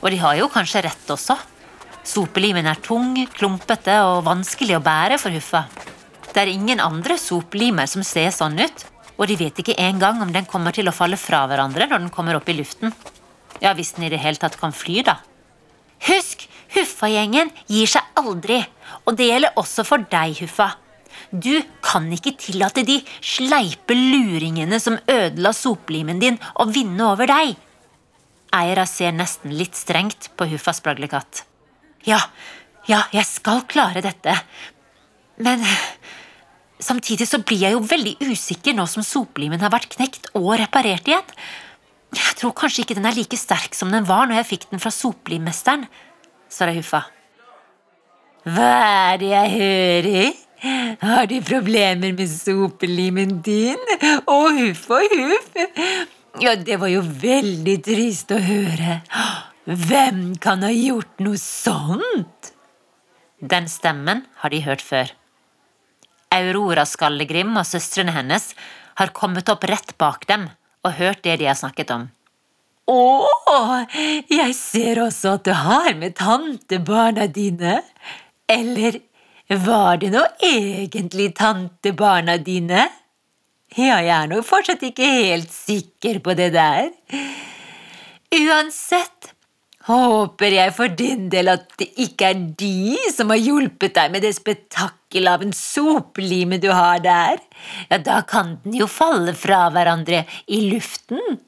Og 0.00 0.10
de 0.12 0.20
har 0.20 0.38
jo 0.40 0.48
kanskje 0.52 0.84
rett 0.86 1.12
også. 1.12 1.36
Sopelimen 2.06 2.66
er 2.66 2.80
tung, 2.80 3.12
klumpete 3.36 3.98
og 4.08 4.24
vanskelig 4.26 4.78
å 4.78 4.84
bære 4.84 5.18
for 5.20 5.34
Huffa. 5.36 5.66
Det 6.30 6.40
er 6.42 6.52
ingen 6.52 6.80
andre 6.80 7.18
sopelimer 7.20 7.88
som 7.90 8.04
ser 8.06 8.30
sånn 8.34 8.58
ut, 8.60 8.84
og 9.18 9.28
de 9.28 9.36
vet 9.36 9.58
ikke 9.60 9.76
engang 9.82 10.22
om 10.24 10.30
den 10.32 10.46
kommer 10.48 10.72
til 10.72 10.88
å 10.88 10.94
falle 10.96 11.18
fra 11.20 11.42
hverandre 11.50 11.90
når 11.90 12.06
den 12.06 12.12
kommer 12.14 12.38
opp 12.38 12.48
i 12.48 12.56
luften. 12.56 12.94
Ja, 13.60 13.74
hvis 13.76 13.92
den 13.96 14.06
i 14.06 14.12
det 14.12 14.22
hele 14.22 14.40
tatt 14.40 14.56
kan 14.60 14.72
fly, 14.72 15.02
da. 15.04 15.18
Husk, 16.08 16.46
Huffa-gjengen 16.72 17.50
gir 17.68 17.90
seg 17.90 18.06
aldri, 18.16 18.62
og 19.04 19.18
det 19.18 19.26
gjelder 19.28 19.58
også 19.60 19.84
for 19.84 20.06
deg, 20.08 20.38
Huffa. 20.40 20.70
Du 21.30 21.60
kan 21.84 22.06
ikke 22.14 22.32
tillate 22.40 22.86
de 22.86 23.00
sleipe 23.20 23.94
luringene 23.96 24.78
som 24.80 24.96
ødela 25.04 25.52
sopelimen 25.52 26.22
din, 26.22 26.38
å 26.56 26.64
vinne 26.70 27.10
over 27.10 27.28
deg. 27.28 27.58
Eira 28.56 28.86
ser 28.88 29.14
nesten 29.14 29.52
litt 29.54 29.78
strengt 29.78 30.30
på 30.36 30.48
Huffa 30.50 30.74
spraglekatt. 30.74 31.44
Ja, 32.08 32.18
ja, 32.88 33.04
jeg 33.14 33.26
skal 33.28 33.62
klare 33.70 34.02
dette. 34.02 34.34
Men 35.40 35.62
samtidig 36.82 37.28
så 37.28 37.40
blir 37.44 37.62
jeg 37.66 37.76
jo 37.76 37.84
veldig 37.84 38.16
usikker 38.30 38.76
nå 38.76 38.86
som 38.90 39.06
sopelimen 39.06 39.62
har 39.62 39.72
vært 39.72 39.92
knekt 39.94 40.30
og 40.34 40.52
reparert 40.60 41.08
igjen. 41.08 41.34
Jeg 42.16 42.36
tror 42.40 42.56
kanskje 42.58 42.82
ikke 42.82 42.98
den 42.98 43.06
er 43.06 43.14
like 43.14 43.38
sterk 43.38 43.76
som 43.78 43.92
den 43.94 44.08
var 44.08 44.26
når 44.26 44.40
jeg 44.40 44.50
fikk 44.54 44.70
den 44.72 44.82
fra 44.82 44.90
sopelimmesteren, 44.94 45.86
svarer 46.50 46.80
Huffa. 46.80 47.04
Hva 48.50 48.70
er 49.12 49.20
det 49.20 49.30
jeg 49.30 49.50
hører? 49.54 50.30
Har 51.00 51.28
du 51.28 51.36
problemer 51.44 52.12
med 52.16 52.28
sopelimen 52.32 53.38
din? 53.44 53.80
Å, 54.26 54.38
huff 54.58 54.88
og 54.92 55.14
huff. 55.14 55.60
Ja, 56.38 56.54
det 56.54 56.76
var 56.78 56.90
jo 56.92 57.00
veldig 57.02 57.76
trist 57.82 58.30
å 58.30 58.38
høre. 58.38 59.00
Hvem 59.66 60.36
kan 60.42 60.62
ha 60.62 60.70
gjort 60.70 61.18
noe 61.24 61.38
sånt? 61.40 62.52
Den 63.40 63.66
stemmen 63.72 64.22
har 64.42 64.52
de 64.54 64.60
hørt 64.62 64.84
før. 64.84 65.10
Aurora 66.30 66.84
Skallegrim 66.86 67.56
og 67.58 67.66
søstrene 67.66 68.14
hennes 68.14 68.52
har 69.00 69.12
kommet 69.16 69.50
opp 69.50 69.66
rett 69.66 69.96
bak 69.98 70.26
dem 70.30 70.46
og 70.86 70.96
hørt 71.00 71.24
det 71.26 71.40
de 71.40 71.48
har 71.50 71.58
snakket 71.58 71.90
om. 71.96 72.08
Å, 72.90 73.00
jeg 74.30 74.54
ser 74.56 75.02
også 75.02 75.36
at 75.38 75.46
du 75.46 75.52
har 75.54 75.92
med 75.98 76.16
tantebarna 76.18 77.26
dine. 77.30 77.80
Eller 78.50 79.00
var 79.50 79.98
det 80.02 80.12
nå 80.14 80.22
egentlig 80.46 81.32
tantebarna 81.38 82.38
dine? 82.38 82.86
Ja, 83.78 84.00
jeg 84.02 84.10
er 84.10 84.30
nok 84.30 84.46
fortsatt 84.48 84.82
ikke 84.82 85.06
helt 85.06 85.52
sikker 85.54 86.18
på 86.24 86.34
det 86.34 86.48
der. 86.56 86.88
Uansett 88.34 89.30
håper 89.86 90.54
jeg 90.56 90.72
for 90.74 90.90
din 90.98 91.28
del 91.30 91.52
at 91.52 91.68
det 91.78 91.86
ikke 92.02 92.32
er 92.32 92.40
de 92.58 92.96
som 93.14 93.30
har 93.30 93.38
hjulpet 93.38 93.94
deg 93.94 94.10
med 94.10 94.24
det 94.26 94.32
spetakkelet 94.36 95.30
av 95.32 95.44
en 95.46 95.54
soplime 95.54 96.58
du 96.62 96.66
har 96.74 96.98
der. 97.04 97.38
Ja, 97.92 98.00
da 98.02 98.20
kan 98.26 98.56
den 98.64 98.74
jo 98.80 98.88
falle 98.90 99.36
fra 99.38 99.68
hverandre 99.70 100.24
i 100.50 100.64
luften. 100.72 101.38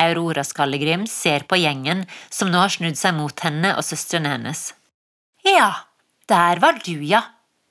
Aurora 0.00 0.42
Skallegrim 0.46 1.04
ser 1.10 1.44
på 1.46 1.58
gjengen 1.60 2.02
som 2.32 2.50
nå 2.50 2.58
har 2.62 2.72
snudd 2.72 2.98
seg 2.98 3.14
mot 3.14 3.46
henne 3.46 3.76
og 3.76 3.86
søstrene 3.86 4.34
hennes. 4.34 4.72
Ja, 5.46 5.70
der 6.26 6.58
var 6.62 6.82
du, 6.82 6.96
ja. 7.04 7.28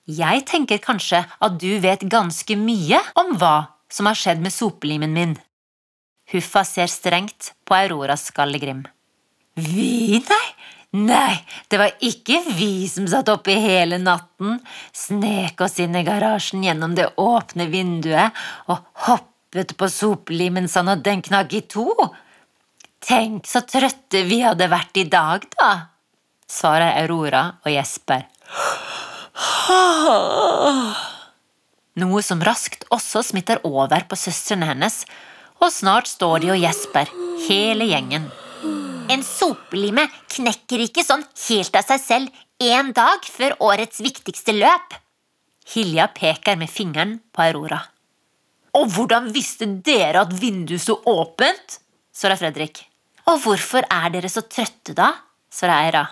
Jeg 0.09 0.45
tenker 0.49 0.79
kanskje 0.81 1.25
at 1.27 1.59
du 1.61 1.69
vet 1.83 2.07
ganske 2.09 2.55
mye 2.57 3.01
om 3.19 3.35
hva 3.37 3.57
som 3.91 4.09
har 4.09 4.17
skjedd 4.17 4.41
med 4.41 4.53
sopelimen 4.53 5.13
min. 5.13 5.37
Huffa 6.31 6.63
ser 6.65 6.87
strengt 6.87 7.53
på 7.65 7.75
Aurora 7.75 8.17
Skallegrim. 8.17 8.83
Vi, 9.55 10.19
nei? 10.29 10.47
Nei, 10.89 11.35
det 11.69 11.77
var 11.77 11.91
ikke 12.01 12.39
vi 12.57 12.87
som 12.89 13.05
satt 13.09 13.29
oppe 13.29 13.53
hele 13.61 13.99
natten, 14.01 14.55
snek 14.89 15.61
oss 15.61 15.77
inn 15.83 15.93
i 15.93 16.01
garasjen 16.05 16.63
gjennom 16.65 16.95
det 16.97 17.11
åpne 17.21 17.67
vinduet 17.69 18.33
og 18.73 18.87
hoppet 19.05 19.75
på 19.77 19.89
sopelimen 19.93 20.65
sånn 20.71 20.89
at 20.89 21.03
den 21.05 21.21
knakk 21.21 21.53
i 21.53 21.61
to. 21.69 21.93
Tenk 23.05 23.45
så 23.45 23.61
trøtte 23.69 24.25
vi 24.25 24.41
hadde 24.41 24.65
vært 24.71 24.97
i 24.97 25.05
dag, 25.13 25.45
da, 25.53 25.69
svarer 26.49 26.97
Aurora 27.03 27.45
og 27.61 27.69
gjesper. 27.69 28.25
Noe 31.99 32.21
som 32.23 32.41
raskt 32.45 32.85
også 32.93 33.23
smitter 33.31 33.59
over 33.67 34.05
på 34.07 34.17
søstrene 34.19 34.69
hennes, 34.69 35.01
og 35.59 35.71
snart 35.73 36.07
står 36.07 36.43
de 36.43 36.53
og 36.53 36.61
gjesper, 36.61 37.09
hele 37.47 37.87
gjengen. 37.89 38.29
En 39.09 39.23
sopelime 39.25 40.05
knekker 40.29 40.85
ikke 40.85 41.03
sånn 41.03 41.25
helt 41.47 41.75
av 41.75 41.87
seg 41.87 42.03
selv 42.03 42.43
en 42.61 42.91
dag 42.95 43.25
før 43.25 43.55
årets 43.71 44.03
viktigste 44.05 44.53
løp. 44.55 44.93
Hilja 45.73 46.07
peker 46.13 46.59
med 46.61 46.69
fingeren 46.71 47.17
på 47.33 47.47
Aurora. 47.47 47.81
Og 48.77 48.85
hvordan 48.93 49.31
visste 49.33 49.65
dere 49.65 50.23
at 50.23 50.35
vinduet 50.37 50.83
sto 50.83 50.99
åpent? 51.09 51.79
svarer 52.13 52.37
Fredrik. 52.39 52.83
Og 53.29 53.41
hvorfor 53.43 53.85
er 53.89 54.13
dere 54.13 54.29
så 54.29 54.45
trøtte, 54.45 54.93
da? 54.93 55.11
svarer 55.49 55.87
Eira. 55.87 56.05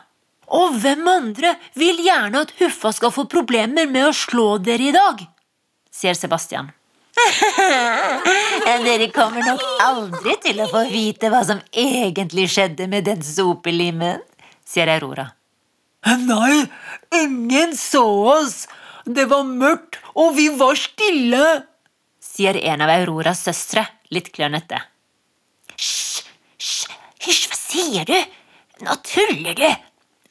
Og 0.57 0.77
hvem 0.81 1.05
andre 1.11 1.53
vil 1.77 1.99
gjerne 2.05 2.45
at 2.45 2.53
Huffa 2.61 2.93
skal 2.95 3.13
få 3.13 3.27
problemer 3.29 3.89
med 3.91 4.09
å 4.09 4.15
slå 4.15 4.55
dere 4.63 4.89
i 4.89 4.95
dag? 4.95 5.25
Sier 5.97 6.17
Sebastian. 6.17 6.69
dere 8.85 9.07
kommer 9.13 9.41
nok 9.45 9.63
aldri 9.83 10.35
til 10.43 10.61
å 10.61 10.67
få 10.69 10.83
vite 10.91 11.31
hva 11.33 11.41
som 11.47 11.61
egentlig 11.73 12.47
skjedde 12.53 12.87
med 12.91 13.07
den 13.09 13.23
sopelimen, 13.25 14.21
sier 14.67 14.91
Aurora. 14.93 15.31
Nei, 16.21 16.67
ingen 17.17 17.73
så 17.77 18.03
oss. 18.37 18.67
Det 19.07 19.25
var 19.31 19.47
mørkt, 19.47 19.97
og 20.19 20.35
vi 20.37 20.49
var 20.59 20.77
stille, 20.77 21.43
sier 22.19 22.59
en 22.59 22.83
av 22.83 22.91
Auroras 22.91 23.45
søstre, 23.47 23.85
litt 24.13 24.29
klønete. 24.35 24.81
Hysj, 25.77 26.25
hysj, 27.23 27.47
hva 27.47 27.57
sier 27.57 28.07
du? 28.07 28.17
Nå 28.83 28.97
tuller 29.07 29.57
du, 29.57 29.67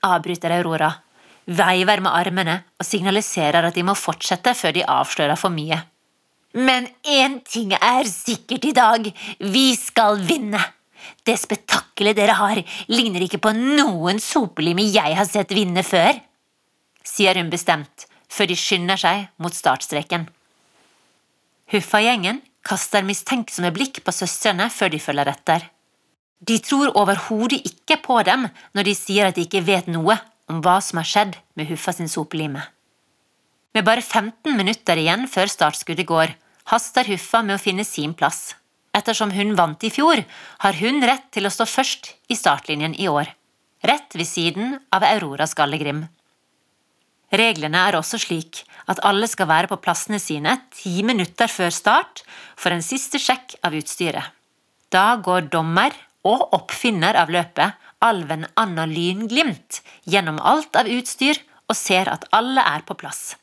avbryter 0.06 0.54
Aurora, 0.58 0.92
veiver 1.46 2.02
med 2.02 2.12
armene 2.12 2.56
og 2.78 2.86
signaliserer 2.86 3.68
at 3.68 3.76
de 3.76 3.84
må 3.86 3.94
fortsette 3.98 4.54
før 4.58 4.74
de 4.74 4.86
avslører 4.90 5.38
for 5.38 5.54
mye. 5.54 5.78
Men 6.56 6.88
én 7.04 7.40
ting 7.44 7.74
er 7.76 8.08
sikkert 8.08 8.64
i 8.64 8.72
dag, 8.72 9.12
vi 9.38 9.68
skal 9.76 10.20
vinne. 10.24 10.62
det 11.22 11.36
spetakkelet 11.38 12.16
dere 12.16 12.34
har, 12.34 12.58
ligner 12.88 13.22
ikke 13.22 13.38
på 13.38 13.52
noen 13.54 14.18
sopelime 14.18 14.82
jeg 14.90 15.14
har 15.14 15.28
sett 15.28 15.52
vinne 15.54 15.84
før, 15.86 16.16
sier 17.04 17.38
hun 17.38 17.50
bestemt 17.50 18.08
før 18.26 18.48
de 18.50 18.56
skynder 18.58 18.98
seg 18.98 19.28
mot 19.38 19.54
startstreken. 19.54 20.26
Huffa-gjengen 21.70 22.40
kaster 22.66 23.06
mistenksomme 23.06 23.70
blikk 23.74 24.02
på 24.02 24.14
søstrene 24.14 24.66
før 24.72 24.90
de 24.90 24.98
følger 25.02 25.30
etter. 25.30 25.68
De 26.40 26.58
tror 26.58 26.96
overhodet 26.98 27.62
ikke 27.68 28.00
på 28.02 28.18
dem 28.26 28.48
når 28.74 28.88
de 28.88 28.94
sier 28.98 29.28
at 29.28 29.38
de 29.38 29.46
ikke 29.46 29.62
vet 29.66 29.86
noe 29.92 30.18
om 30.50 30.62
hva 30.64 30.78
som 30.84 31.00
har 31.00 31.08
skjedd 31.08 31.38
med 31.58 31.68
Huffa 31.70 31.94
sin 31.96 32.10
sopelime. 32.10 32.62
Med 33.74 33.84
bare 33.84 34.02
15 34.02 34.56
minutter 34.56 34.96
igjen 34.96 35.26
før 35.28 35.50
startskuddet 35.52 36.08
går, 36.08 36.34
haster 36.72 37.08
Huffa 37.10 37.42
med 37.44 37.58
å 37.58 37.62
finne 37.62 37.84
sin 37.84 38.14
plass. 38.16 38.54
Ettersom 38.96 39.34
hun 39.36 39.52
vant 39.58 39.82
i 39.84 39.92
fjor, 39.92 40.22
har 40.64 40.78
hun 40.80 41.02
rett 41.04 41.26
til 41.34 41.46
å 41.46 41.52
stå 41.52 41.66
først 41.68 42.14
i 42.32 42.38
startlinjen 42.38 42.96
i 42.96 43.10
år. 43.12 43.28
Rett 43.84 44.16
ved 44.16 44.28
siden 44.28 44.78
av 44.94 45.04
Aurora 45.04 45.44
Skallegrim. 45.46 46.06
Reglene 47.36 47.82
er 47.88 47.98
også 47.98 48.20
slik 48.22 48.62
at 48.86 49.02
alle 49.04 49.26
skal 49.28 49.50
være 49.50 49.68
på 49.70 49.80
plassene 49.82 50.20
sine 50.22 50.54
ti 50.72 51.02
minutter 51.04 51.50
før 51.50 51.74
start 51.74 52.22
for 52.56 52.72
en 52.72 52.84
siste 52.84 53.20
sjekk 53.20 53.58
av 53.66 53.74
utstyret. 53.76 54.32
Da 54.88 55.18
går 55.18 55.50
dommer 55.52 55.92
og 56.26 56.54
oppfinner 56.56 57.18
av 57.18 57.30
løpet, 57.34 57.74
alven 58.04 58.46
Anna 58.54 58.86
Lynglimt, 58.86 59.80
gjennom 60.04 60.38
alt 60.40 60.76
av 60.76 60.88
utstyr 60.90 61.40
og 61.66 61.76
ser 61.78 62.10
at 62.12 62.26
alle 62.36 62.62
er 62.62 62.84
på 62.86 62.96
plass. 62.98 63.34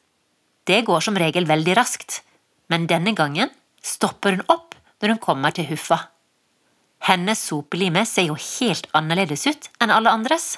Det 0.63 0.83
går 0.87 1.03
som 1.03 1.17
regel 1.19 1.47
veldig 1.49 1.75
raskt, 1.77 2.21
men 2.71 2.87
denne 2.87 3.11
gangen 3.17 3.51
stopper 3.83 4.37
hun 4.37 4.45
opp 4.47 4.77
når 5.01 5.15
hun 5.15 5.23
kommer 5.23 5.55
til 5.55 5.67
Huffa. 5.67 5.99
Hennes 7.03 7.41
sopelime 7.49 8.05
ser 8.07 8.29
jo 8.29 8.37
helt 8.39 8.87
annerledes 8.95 9.43
ut 9.49 9.67
enn 9.83 9.91
alle 9.91 10.13
andres. 10.13 10.53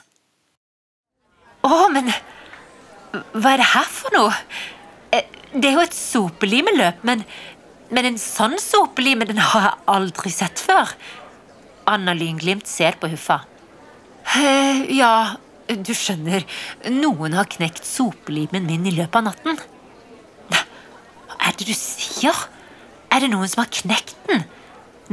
Å, 1.66 1.88
men 1.90 2.12
hva 3.34 3.56
er 3.56 3.64
det 3.64 3.72
her 3.72 3.90
for 3.90 4.14
noe? 4.14 4.36
Eh, 5.16 5.26
det 5.56 5.72
er 5.72 5.80
jo 5.80 5.86
et 5.88 5.98
sopelimeløp, 5.98 7.02
men, 7.08 7.24
men 7.90 8.12
en 8.12 8.22
sånn 8.22 8.60
sopelime 8.62 9.26
den 9.26 9.42
har 9.42 9.70
jeg 9.72 9.84
aldri 9.96 10.34
sett 10.36 10.62
før. 10.62 10.94
Anna 11.90 12.14
Lynglimt 12.18 12.70
ser 12.70 13.00
på 13.02 13.10
Huffa. 13.10 13.42
Eh, 14.34 14.86
ja, 14.98 15.38
du 15.70 15.94
skjønner, 15.96 16.46
noen 16.90 17.36
har 17.38 17.48
knekt 17.50 17.86
sopelimen 17.88 18.66
min 18.68 18.88
i 18.90 18.96
løpet 18.96 19.22
av 19.22 19.28
natten. 19.30 19.60
Hva 20.50 20.62
er 21.46 21.58
det 21.60 21.68
du 21.70 21.76
sier? 21.78 22.46
Er 23.14 23.24
det 23.24 23.30
noen 23.32 23.50
som 23.52 23.64
har 23.64 23.72
knekt 23.72 24.18
den? 24.30 24.44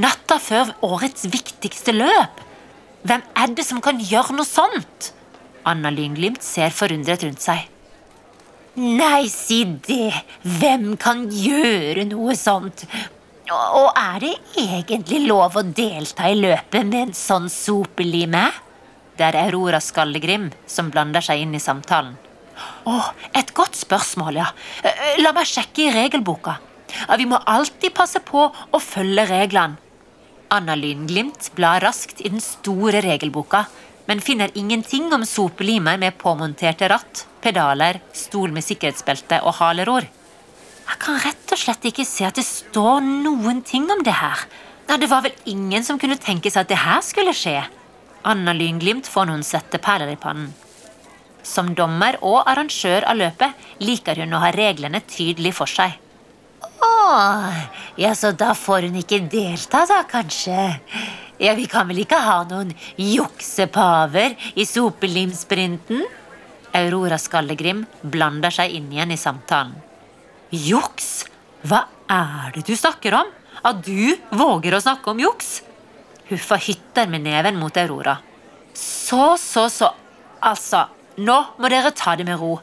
Natta 0.00 0.38
før 0.40 0.72
årets 0.86 1.28
viktigste 1.28 1.92
løp? 1.94 2.40
Hvem 3.04 3.22
er 3.36 3.52
det 3.52 3.66
som 3.66 3.82
kan 3.84 4.00
gjøre 4.00 4.38
noe 4.38 4.48
sånt? 4.48 5.12
Anna 5.68 5.92
Lynglimt 5.94 6.42
ser 6.42 6.72
forundret 6.74 7.22
rundt 7.26 7.42
seg. 7.44 7.68
Nei, 8.80 9.26
si 9.28 9.62
det. 9.84 10.14
Hvem 10.42 10.94
kan 10.96 11.26
gjøre 11.28 12.06
noe 12.08 12.34
sånt? 12.38 12.86
Og 13.52 13.88
er 13.92 14.22
det 14.22 14.32
egentlig 14.62 15.26
lov 15.26 15.58
å 15.60 15.64
delta 15.66 16.30
i 16.32 16.38
løpet 16.38 16.88
med 16.88 17.00
en 17.10 17.16
sånn 17.16 17.50
sopelime? 17.52 18.46
Det 19.18 19.28
er 19.28 19.38
Aurora 19.44 19.80
Skallegrim 19.82 20.50
som 20.66 20.90
blander 20.92 21.24
seg 21.24 21.42
inn 21.44 21.54
i 21.54 21.60
samtalen. 21.62 22.14
Å, 22.86 22.96
et 23.36 23.52
godt 23.56 23.76
spørsmål, 23.78 24.38
ja. 24.40 24.48
La 25.20 25.32
meg 25.36 25.48
sjekke 25.48 25.86
i 25.86 25.92
regelboka. 25.94 26.58
Vi 27.16 27.26
må 27.28 27.40
alltid 27.48 27.94
passe 27.96 28.20
på 28.24 28.44
å 28.48 28.80
følge 28.82 29.26
reglene. 29.30 29.78
Anna 30.52 30.74
Lynglimt 30.76 31.48
blar 31.56 31.80
raskt 31.80 32.20
i 32.20 32.28
den 32.28 32.42
store 32.44 33.00
regelboka, 33.00 33.64
men 34.04 34.20
finner 34.20 34.52
ingenting 34.58 35.06
om 35.16 35.24
sopelimer 35.24 35.96
med 36.00 36.18
påmonterte 36.20 36.90
ratt, 36.92 37.22
pedaler, 37.40 38.02
stol 38.12 38.52
med 38.52 38.66
sikkerhetsbelte 38.66 39.38
og 39.46 39.56
haleror. 39.62 40.04
Jeg 40.82 41.00
kan 41.00 41.20
rett 41.24 41.54
og 41.54 41.60
slett 41.60 41.86
ikke 41.88 42.04
se 42.04 42.26
at 42.28 42.36
det 42.36 42.44
står 42.44 43.00
noen 43.00 43.62
ting 43.64 43.88
om 43.94 44.02
det 44.04 44.18
her. 44.18 44.44
Det 44.92 45.08
var 45.08 45.22
vel 45.24 45.32
ingen 45.48 45.86
som 45.86 45.96
kunne 45.96 46.20
tenke 46.20 46.50
seg 46.52 46.66
at 46.66 46.72
det 46.74 46.82
her 46.82 47.00
skulle 47.06 47.32
skje. 47.32 47.62
Anna 48.22 48.52
Lynglimt 48.54 49.08
får 49.10 49.26
noen 49.26 49.42
svetteperler 49.46 50.12
i 50.12 50.18
pannen. 50.20 50.52
Som 51.42 51.72
dommer 51.74 52.20
og 52.22 52.44
arrangør 52.46 53.02
av 53.10 53.18
løpet 53.18 53.82
liker 53.82 54.20
hun 54.22 54.36
å 54.36 54.42
ha 54.44 54.52
reglene 54.54 55.00
tydelig 55.10 55.56
for 55.56 55.70
seg. 55.70 55.96
Å, 56.62 56.98
ja, 57.98 58.12
så 58.14 58.30
da 58.38 58.52
får 58.54 58.86
hun 58.86 59.00
ikke 59.00 59.24
delta, 59.30 59.82
da, 59.90 60.02
kanskje? 60.06 60.68
Ja, 61.42 61.56
vi 61.58 61.66
kan 61.70 61.88
vel 61.90 62.04
ikke 62.04 62.20
ha 62.22 62.42
noen 62.46 62.70
juksepaver 62.94 64.36
i 64.54 64.66
sopelimsprinten? 64.68 66.04
Aurora 66.78 67.18
Skallegrim 67.18 67.82
blander 68.06 68.54
seg 68.54 68.78
inn 68.78 68.86
igjen 68.94 69.12
i 69.12 69.18
samtalen. 69.20 69.74
Juks? 70.54 71.24
Hva 71.66 71.84
er 72.10 72.54
det 72.54 72.64
du 72.70 72.74
snakker 72.78 73.18
om? 73.18 73.34
At 73.66 73.82
du 73.82 74.14
våger 74.30 74.78
å 74.78 74.82
snakke 74.82 75.10
om 75.10 75.20
juks? 75.22 75.60
Huffa 76.32 76.56
hytter 76.56 77.10
med 77.12 77.26
neven 77.26 77.58
mot 77.60 77.76
Aurora. 77.76 78.16
Så, 78.72 79.36
så, 79.36 79.68
så. 79.68 79.90
Altså, 80.40 80.86
nå 81.20 81.38
må 81.60 81.68
dere 81.68 81.92
ta 81.92 82.16
det 82.16 82.24
med 82.24 82.40
ro. 82.40 82.56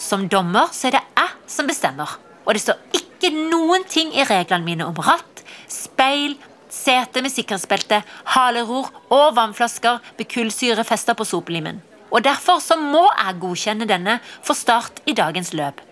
Som 0.00 0.26
dommer 0.32 0.72
så 0.72 0.88
er 0.88 0.96
det 0.96 1.02
jeg 1.18 1.50
som 1.52 1.68
bestemmer. 1.68 2.16
Og 2.46 2.56
det 2.56 2.62
står 2.64 2.96
ikke 2.96 3.32
noen 3.36 3.84
ting 3.84 4.14
i 4.16 4.24
reglene 4.24 4.64
mine 4.64 4.86
om 4.88 4.96
ratt, 5.04 5.44
speil, 5.68 6.38
sete 6.72 7.20
med 7.20 7.32
sikkerhetsbelte, 7.34 8.00
haleror 8.32 8.88
og 9.12 9.34
vannflasker 9.36 10.00
med 10.16 10.30
kullsyre 10.30 10.86
festa 10.88 11.14
på 11.18 11.26
sopelimen. 11.28 11.82
Og 12.10 12.24
derfor 12.24 12.62
så 12.64 12.78
må 12.80 13.04
jeg 13.06 13.38
godkjenne 13.42 13.86
denne 13.90 14.16
for 14.40 14.58
start 14.58 15.02
i 15.06 15.14
dagens 15.18 15.52
løp, 15.54 15.82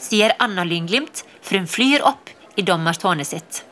sier 0.00 0.34
Anna 0.42 0.66
Lynglimt, 0.66 1.22
for 1.40 1.56
hun 1.60 1.70
flyr 1.70 2.04
opp 2.04 2.32
i 2.58 2.66
dommertårnet 2.66 3.30
sitt. 3.30 3.62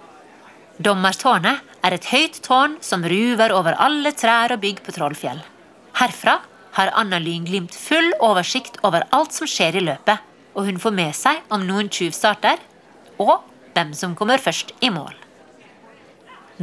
Dommertårnet 0.83 1.61
er 1.85 1.95
et 1.95 2.07
høyt 2.11 2.39
tårn 2.43 2.79
som 2.83 3.05
ruver 3.07 3.53
over 3.55 3.77
alle 3.85 4.11
trær 4.19 4.55
og 4.55 4.63
bygg 4.65 4.81
på 4.83 4.95
Trollfjell. 4.97 5.39
Herfra 6.01 6.39
har 6.75 6.91
Anna 6.99 7.21
Lynglimt 7.23 7.75
full 7.77 8.09
oversikt 8.25 8.81
over 8.87 9.05
alt 9.15 9.37
som 9.37 9.47
skjer 9.47 9.79
i 9.79 9.85
løpet, 9.85 10.19
og 10.57 10.67
hun 10.67 10.81
får 10.83 10.97
med 10.97 11.15
seg 11.15 11.53
om 11.55 11.67
noen 11.69 11.91
tjuvstarter, 11.93 12.59
og 13.23 13.45
hvem 13.77 13.93
som 13.95 14.17
kommer 14.19 14.43
først 14.43 14.75
i 14.83 14.91
mål. 14.91 15.15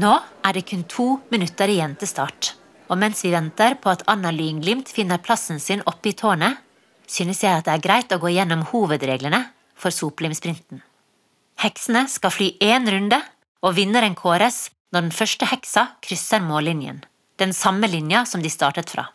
Nå 0.01 0.11
er 0.45 0.57
det 0.57 0.67
kun 0.67 0.83
to 0.89 1.07
minutter 1.31 1.71
igjen 1.71 1.95
til 2.01 2.11
start, 2.11 2.53
og 2.89 2.99
mens 2.99 3.23
vi 3.23 3.31
venter 3.33 3.77
på 3.79 3.93
at 3.93 4.03
Anna 4.11 4.33
Lynglimt 4.35 4.91
finner 4.91 5.21
plassen 5.23 5.63
sin 5.63 5.85
oppe 5.85 6.11
i 6.11 6.17
tårnet, 6.17 6.59
synes 7.07 7.45
jeg 7.45 7.55
at 7.55 7.69
det 7.69 7.77
er 7.77 7.87
greit 7.87 8.11
å 8.11 8.19
gå 8.21 8.35
gjennom 8.35 8.67
hovedreglene 8.73 9.45
for 9.79 9.95
soplimsprinten. 9.95 10.81
Heksene 11.63 12.07
skal 12.09 12.33
fly 12.33 12.55
én 12.63 12.89
runde, 12.89 13.19
og 13.65 13.75
vinneren 13.77 14.15
kåres 14.17 14.69
når 14.93 15.07
den 15.07 15.15
første 15.15 15.47
heksa 15.49 15.85
krysser 16.05 16.43
mållinjen, 16.43 17.03
den 17.39 17.53
samme 17.53 17.87
linja 17.89 18.25
som 18.27 18.43
de 18.43 18.51
startet 18.51 18.91
fra. 18.91 19.09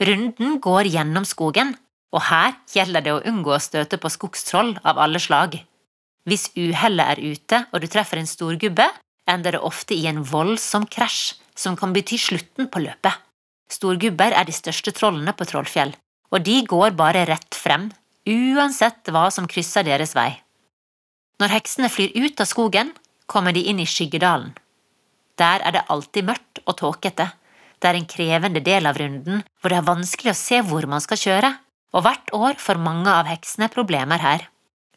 Runden 0.00 0.58
går 0.64 0.88
gjennom 0.94 1.26
skogen, 1.28 1.74
og 2.10 2.24
her 2.26 2.56
gjelder 2.72 3.04
det 3.04 3.12
å 3.14 3.22
unngå 3.30 3.52
å 3.54 3.62
støte 3.62 3.98
på 4.00 4.10
skogstroll 4.10 4.74
av 4.82 4.98
alle 4.98 5.20
slag. 5.22 5.58
Hvis 6.28 6.50
uhellet 6.56 7.14
er 7.14 7.20
ute 7.20 7.62
og 7.70 7.82
du 7.82 7.88
treffer 7.90 8.20
en 8.20 8.28
storgubbe, 8.28 8.86
ender 9.30 9.56
det 9.56 9.62
ofte 9.64 9.94
i 9.94 10.06
en 10.10 10.22
voldsom 10.26 10.86
krasj 10.90 11.36
som 11.56 11.76
kan 11.78 11.94
bety 11.94 12.18
slutten 12.18 12.68
på 12.72 12.82
løpet. 12.82 13.12
Storgubber 13.70 14.34
er 14.34 14.48
de 14.48 14.54
største 14.54 14.92
trollene 14.96 15.34
på 15.36 15.46
Trollfjell, 15.46 15.92
og 16.34 16.42
de 16.46 16.56
går 16.66 16.96
bare 16.98 17.22
rett 17.28 17.54
frem, 17.54 17.90
uansett 18.26 19.10
hva 19.12 19.28
som 19.30 19.46
krysser 19.50 19.86
deres 19.86 20.16
vei. 20.16 20.32
Når 21.40 21.54
heksene 21.54 21.90
flyr 21.92 22.16
ut 22.18 22.42
av 22.42 22.48
skogen, 22.50 22.90
kommer 23.30 23.54
de 23.54 23.62
inn 23.70 23.80
i 23.80 23.86
Skyggedalen. 23.86 24.52
Der 25.38 25.62
er 25.64 25.76
det 25.76 25.86
alltid 25.88 26.26
mørkt 26.26 26.60
og 26.66 26.76
tåkete. 26.82 27.30
Det 27.80 27.88
er 27.88 27.96
en 27.96 28.08
krevende 28.10 28.60
del 28.60 28.88
av 28.90 28.98
runden 29.00 29.44
hvor 29.60 29.72
det 29.72 29.78
er 29.80 29.88
vanskelig 29.88 30.34
å 30.34 30.40
se 30.40 30.60
hvor 30.66 30.84
man 30.90 31.00
skal 31.00 31.20
kjøre, 31.20 31.50
og 31.96 32.04
hvert 32.04 32.32
år 32.36 32.58
får 32.60 32.82
mange 32.82 33.10
av 33.10 33.30
heksene 33.30 33.70
problemer 33.72 34.20
her. 34.22 34.44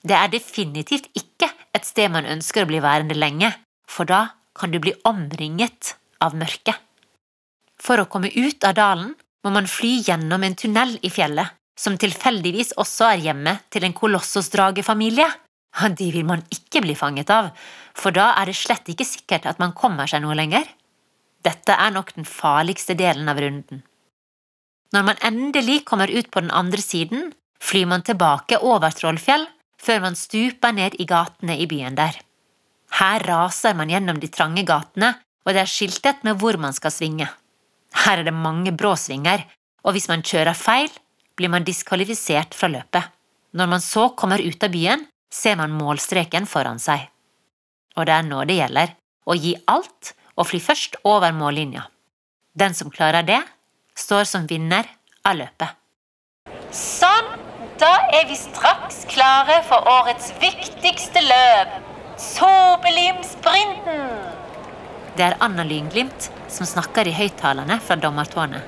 Det 0.03 0.15
er 0.17 0.31
definitivt 0.33 1.07
ikke 1.15 1.47
et 1.73 1.87
sted 1.87 2.11
man 2.11 2.27
ønsker 2.27 2.65
å 2.65 2.69
bli 2.69 2.81
værende 2.83 3.15
lenge, 3.15 3.53
for 3.87 4.09
da 4.09 4.35
kan 4.57 4.73
du 4.73 4.81
bli 4.83 4.93
omringet 5.07 5.95
av 6.21 6.35
mørket. 6.35 6.75
For 7.79 7.99
å 7.99 8.09
komme 8.09 8.31
ut 8.35 8.63
av 8.67 8.75
dalen 8.77 9.13
må 9.43 9.51
man 9.55 9.67
fly 9.67 9.95
gjennom 10.07 10.43
en 10.43 10.57
tunnel 10.59 10.97
i 11.03 11.11
fjellet, 11.11 11.55
som 11.79 11.97
tilfeldigvis 11.99 12.75
også 12.79 13.07
er 13.13 13.23
hjemmet 13.29 13.63
til 13.73 13.87
en 13.87 13.95
kolossosdragefamilie. 13.97 15.25
De 15.73 16.11
vil 16.13 16.25
man 16.25 16.43
ikke 16.53 16.83
bli 16.83 16.93
fanget 16.95 17.31
av, 17.33 17.49
for 17.97 18.13
da 18.13 18.33
er 18.37 18.49
det 18.49 18.57
slett 18.57 18.89
ikke 18.89 19.07
sikkert 19.07 19.47
at 19.49 19.59
man 19.59 19.73
kommer 19.73 20.07
seg 20.09 20.21
noe 20.21 20.37
lenger. 20.37 20.67
Dette 21.43 21.73
er 21.73 21.91
nok 21.91 22.13
den 22.15 22.27
farligste 22.29 22.95
delen 22.95 23.27
av 23.29 23.41
runden. 23.41 23.81
Når 24.93 25.03
man 25.07 25.19
endelig 25.25 25.81
kommer 25.89 26.11
ut 26.11 26.29
på 26.31 26.43
den 26.45 26.53
andre 26.53 26.81
siden, 26.81 27.33
flyr 27.59 27.89
man 27.89 28.05
tilbake 28.05 28.61
over 28.61 28.93
Trollfjell 28.93 29.47
før 29.81 30.05
man 30.05 30.15
stuper 30.15 30.71
ned 30.71 30.95
i 31.01 31.07
gatene 31.09 31.57
i 31.59 31.67
byen 31.67 31.97
der. 31.97 32.15
Her 32.99 33.25
raser 33.25 33.73
man 33.75 33.89
gjennom 33.89 34.21
de 34.21 34.29
trange 34.29 34.63
gatene 34.67 35.15
og 35.43 35.55
det 35.55 35.63
er 35.63 35.69
skiltet 35.69 36.23
med 36.23 36.39
hvor 36.39 36.57
man 36.59 36.75
skal 36.75 36.93
svinge. 36.93 37.27
Her 38.03 38.21
er 38.21 38.27
det 38.27 38.35
mange 38.35 38.73
brå 38.75 38.95
svinger, 38.99 39.43
og 39.83 39.95
hvis 39.95 40.09
man 40.09 40.23
kjører 40.25 40.57
feil, 40.57 40.91
blir 41.37 41.51
man 41.51 41.65
diskvalifisert 41.67 42.55
fra 42.55 42.69
løpet. 42.71 43.09
Når 43.53 43.69
man 43.69 43.83
så 43.83 44.07
kommer 44.17 44.41
ut 44.41 44.63
av 44.63 44.71
byen, 44.73 45.03
ser 45.33 45.57
man 45.57 45.73
målstreken 45.73 46.45
foran 46.49 46.79
seg. 46.81 47.07
Og 47.97 48.05
det 48.07 48.13
er 48.15 48.27
nå 48.27 48.43
det 48.49 48.59
gjelder, 48.59 48.93
å 49.25 49.33
gi 49.37 49.53
alt 49.69 50.13
og 50.37 50.47
fly 50.49 50.59
først 50.61 50.99
over 51.09 51.33
mållinja. 51.35 51.87
Den 52.53 52.73
som 52.77 52.91
klarer 52.93 53.25
det, 53.25 53.41
står 53.97 54.23
som 54.29 54.45
vinner 54.49 54.85
av 55.25 55.37
løpet. 55.39 55.79
Sånn, 56.73 57.29
da 57.81 57.93
er 58.13 58.27
vi 58.29 58.37
straks 58.37 59.03
klare 59.09 59.61
for 59.67 59.85
årets 59.89 60.33
viktigste 60.41 61.21
løp. 61.25 61.81
Sobelimsprinten! 62.21 64.05
Det 65.17 65.25
er 65.27 65.37
Anna 65.45 65.65
Lynglimt 65.65 66.29
som 66.49 66.65
snakker 66.69 67.09
i 67.09 67.13
høyttalerne 67.13 67.79
fra 67.81 67.97
dommertårnet. 68.01 68.61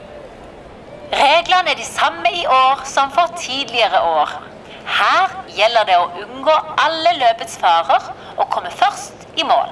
Reglene 1.15 1.71
er 1.73 1.77
de 1.79 1.85
samme 1.85 2.29
i 2.33 2.45
år 2.49 2.83
som 2.89 3.13
for 3.13 3.33
tidligere 3.37 4.01
år. 4.05 4.29
Her 4.85 5.33
gjelder 5.49 5.87
det 5.87 5.97
å 5.97 6.09
unngå 6.21 6.55
alle 6.81 7.15
løpets 7.17 7.57
farer 7.61 8.11
og 8.37 8.49
komme 8.53 8.71
først 8.71 9.25
i 9.35 9.45
mål. 9.47 9.71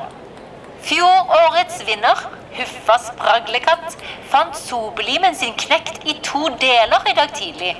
Fjorårets 0.83 1.83
vinner, 1.87 2.17
Huffa 2.53 2.99
spraglekatt, 3.01 3.95
fant 4.29 4.53
sobelimen 4.57 5.33
sin 5.33 5.55
knekt 5.57 6.03
i 6.05 6.13
to 6.25 6.51
deler 6.61 7.07
i 7.09 7.15
dag 7.17 7.31
tidlig. 7.33 7.71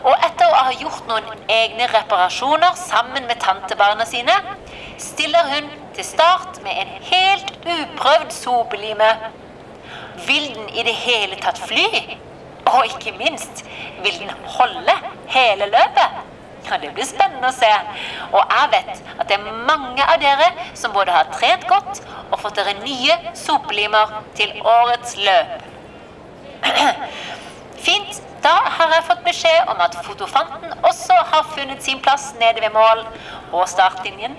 Og 0.00 0.14
etter 0.14 0.48
å 0.48 0.62
ha 0.68 0.72
gjort 0.80 1.10
noen 1.10 1.44
egne 1.52 1.90
reparasjoner 1.92 2.72
sammen 2.80 3.26
med 3.28 3.42
tantebarna 3.42 4.06
sine, 4.08 4.36
stiller 4.96 5.50
hun 5.50 5.68
til 5.96 6.08
start 6.08 6.62
med 6.64 6.78
en 6.84 6.94
helt 7.10 7.52
uprøvd 7.64 8.32
sobelime. 8.32 9.10
Vil 10.24 10.48
den 10.54 10.72
i 10.72 10.86
det 10.88 10.96
hele 11.04 11.36
tatt 11.44 11.60
fly? 11.60 11.88
Og 12.64 12.94
ikke 12.94 13.12
minst, 13.18 13.64
vil 14.00 14.22
den 14.22 14.32
holde 14.56 14.94
hele 15.34 15.68
løpet? 15.74 16.22
Ja, 16.70 16.78
Det 16.78 16.94
blir 16.94 17.04
spennende 17.04 17.48
å 17.48 17.54
se. 17.54 17.70
Og 18.32 18.40
jeg 18.40 18.70
vet 18.72 19.02
at 19.20 19.28
det 19.28 19.36
er 19.38 19.64
mange 19.68 20.04
av 20.04 20.20
dere 20.20 20.50
som 20.74 20.92
både 20.92 21.12
har 21.12 21.28
trent 21.34 21.66
godt 21.68 22.00
og 22.30 22.38
fått 22.40 22.56
dere 22.56 22.76
nye 22.80 23.18
sopelimer 23.36 24.20
til 24.38 24.54
årets 24.62 25.16
løp. 25.20 25.58
Fint. 27.84 28.22
Da 28.44 28.58
har 28.76 28.90
jeg 28.92 29.04
fått 29.08 29.22
beskjed 29.24 29.70
om 29.72 29.78
at 29.80 29.94
fotofanten 30.04 30.72
også 30.84 31.14
har 31.30 31.46
funnet 31.54 31.80
sin 31.84 32.00
plass 32.04 32.26
nede 32.36 32.60
ved 32.60 32.74
mål 32.74 33.00
og 33.56 33.62
startlinjen. 33.68 34.34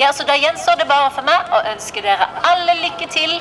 Ja, 0.00 0.14
så 0.16 0.24
da 0.24 0.38
gjenstår 0.40 0.78
det 0.80 0.86
bare 0.88 1.10
for 1.12 1.28
meg 1.28 1.52
å 1.52 1.60
ønske 1.74 2.00
dere 2.00 2.28
alle 2.48 2.78
lykke 2.78 3.10
til. 3.12 3.34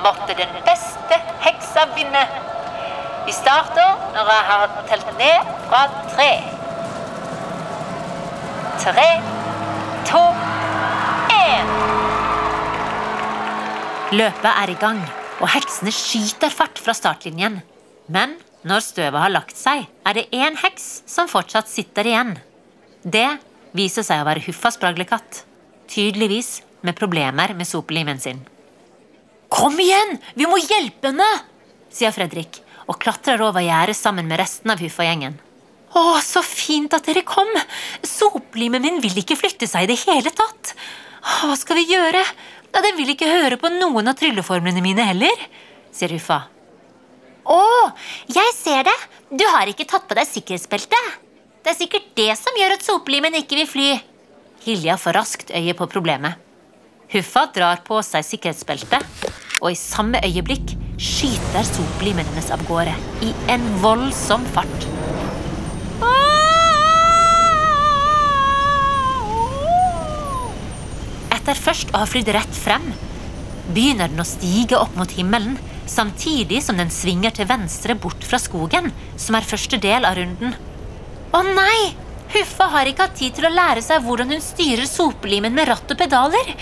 Måtte 0.00 0.32
den 0.38 0.54
beste 0.64 1.18
heksa 1.44 1.84
vinne. 1.92 2.24
Vi 3.26 3.36
starter 3.36 4.00
når 4.14 4.32
jeg 4.32 4.48
har 4.48 4.80
telt 4.88 5.12
ned 5.20 5.52
fra 5.68 5.82
tre. 6.14 6.30
Tre, 8.80 9.08
to, 10.08 10.20
én. 11.36 11.72
Løpet 14.16 14.46
er 14.48 14.70
i 14.72 14.76
gang, 14.80 15.02
og 15.36 15.50
heksene 15.52 15.92
skyter 15.92 16.48
fart 16.54 16.80
fra 16.80 16.94
startlinjen. 16.96 17.58
Men 18.08 18.38
når 18.64 18.86
støvet 18.86 19.20
har 19.20 19.34
lagt 19.34 19.60
seg, 19.60 19.84
er 20.08 20.16
det 20.16 20.30
én 20.32 20.56
heks 20.62 21.02
som 21.04 21.28
fortsatt 21.28 21.68
sitter 21.68 22.08
igjen. 22.08 22.32
Det 23.04 23.28
viser 23.76 24.06
seg 24.06 24.22
å 24.22 24.28
være 24.30 24.46
Huffa 24.46 24.72
spraglekatt. 24.72 25.42
Tydeligvis 25.92 26.62
med 26.80 26.96
problemer 26.96 27.52
med 27.52 27.68
sopelimen 27.68 28.24
sin. 28.24 28.40
Kom 29.52 29.76
igjen! 29.76 30.16
Vi 30.40 30.48
må 30.48 30.56
hjelpe 30.56 31.12
henne! 31.12 31.28
sier 31.92 32.16
Fredrik 32.16 32.62
og 32.88 32.96
klatrer 33.02 33.44
over 33.44 33.60
gjerdet 33.60 34.00
sammen 34.00 34.24
med 34.30 34.40
resten 34.40 34.72
av 34.72 34.80
Huffa-gjengen. 34.80 35.36
Å, 35.90 36.02
så 36.22 36.42
fint 36.46 36.92
at 36.94 37.08
dere 37.08 37.24
kom! 37.26 37.50
Soplimen 38.06 38.82
min 38.84 39.00
vil 39.02 39.22
ikke 39.22 39.38
flytte 39.38 39.66
seg 39.66 39.86
i 39.86 39.90
det 39.90 39.98
hele 40.04 40.30
tatt. 40.30 40.74
Hva 41.20 41.56
skal 41.58 41.80
vi 41.80 41.88
gjøre? 41.90 42.22
Den 42.70 42.96
vil 42.96 43.10
ikke 43.12 43.28
høre 43.28 43.58
på 43.58 43.72
noen 43.74 44.08
av 44.10 44.18
trylleformlene 44.18 44.82
mine 44.84 45.04
heller, 45.08 45.42
sier 45.94 46.14
Huffa. 46.14 46.44
Å, 47.50 47.64
jeg 48.30 48.54
ser 48.54 48.86
det! 48.86 48.94
Du 49.30 49.42
har 49.50 49.70
ikke 49.70 49.88
tatt 49.90 50.06
på 50.06 50.14
deg 50.18 50.28
sikkerhetsbeltet. 50.28 51.18
Det 51.60 51.72
er 51.72 51.78
sikkert 51.78 52.06
det 52.18 52.30
som 52.38 52.56
gjør 52.56 52.76
at 52.76 52.86
soplimen 52.86 53.36
ikke 53.42 53.58
vil 53.58 53.68
fly. 53.68 53.88
Hilja 54.64 54.96
får 55.00 55.18
raskt 55.18 55.52
øye 55.56 55.74
på 55.76 55.90
problemet. 55.90 56.38
Huffa 57.10 57.48
drar 57.50 57.82
på 57.86 57.98
seg 58.06 58.22
sikkerhetsbeltet, 58.28 59.26
og 59.58 59.72
i 59.72 59.78
samme 59.78 60.22
øyeblikk 60.22 60.76
skyter 61.00 61.66
soplimen 61.66 62.28
hennes 62.30 62.54
av 62.54 62.62
gårde 62.70 62.94
i 63.26 63.34
en 63.50 63.66
voldsom 63.82 64.46
fart. 64.54 64.99
Etter 71.40 71.56
først 71.56 71.94
å 71.94 72.02
ha 72.02 72.06
flydd 72.08 72.28
rett 72.36 72.56
frem, 72.56 72.90
begynner 73.72 74.10
den 74.12 74.20
å 74.20 74.28
stige 74.28 74.76
opp 74.76 74.92
mot 74.98 75.12
himmelen, 75.16 75.54
samtidig 75.88 76.60
som 76.62 76.76
den 76.76 76.92
svinger 76.92 77.32
til 77.32 77.48
venstre 77.48 77.96
bort 77.96 78.26
fra 78.28 78.38
skogen, 78.38 78.90
som 79.16 79.38
er 79.38 79.48
første 79.48 79.80
del 79.80 80.04
av 80.04 80.18
runden. 80.20 80.52
Å 81.32 81.40
nei! 81.46 81.94
Huffa 82.30 82.68
har 82.74 82.86
ikke 82.86 83.08
hatt 83.08 83.16
tid 83.18 83.34
til 83.34 83.48
å 83.48 83.54
lære 83.54 83.82
seg 83.82 84.04
hvordan 84.04 84.30
hun 84.30 84.44
styrer 84.44 84.86
sopelimen 84.86 85.56
med 85.56 85.66
ratt 85.70 85.90
og 85.90 85.98
pedaler. 85.98 86.52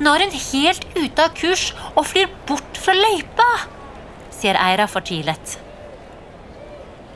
Nå 0.00 0.14
er 0.16 0.24
hun 0.24 0.34
helt 0.48 0.88
ute 0.96 1.28
av 1.28 1.36
kurs 1.38 1.68
og 1.92 2.08
flyr 2.08 2.32
bort 2.48 2.80
fra 2.80 2.96
løypa, 2.96 3.50
sier 4.34 4.58
Eira 4.58 4.88
fortvilet. 4.90 5.60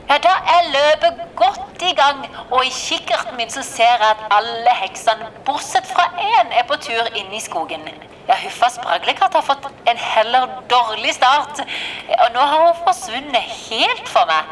Ja, 0.09 0.15
da 0.17 0.31
er 0.49 0.69
løpet 0.73 1.19
godt 1.37 1.83
i 1.85 1.91
gang, 1.93 2.23
og 2.49 2.63
i 2.65 2.71
kikkerten 2.73 3.35
min 3.37 3.51
så 3.53 3.61
ser 3.61 3.91
jeg 4.01 4.07
at 4.07 4.23
alle 4.33 4.71
heksene, 4.79 5.27
bortsett 5.45 5.85
fra 5.85 6.07
én, 6.17 6.47
er 6.49 6.63
på 6.65 6.79
tur 6.81 7.11
inn 7.19 7.29
i 7.29 7.41
skogen. 7.43 7.83
Ja, 8.25 8.37
Huffa 8.41 8.71
spraglekatt 8.73 9.37
har 9.37 9.45
fått 9.45 9.67
en 9.91 10.01
heller 10.01 10.47
dårlig 10.71 11.13
start, 11.13 11.61
og 12.15 12.33
nå 12.33 12.41
har 12.41 12.63
hun 12.63 12.79
forsvunnet 12.87 13.53
helt 13.69 14.09
for 14.09 14.25
meg. 14.31 14.49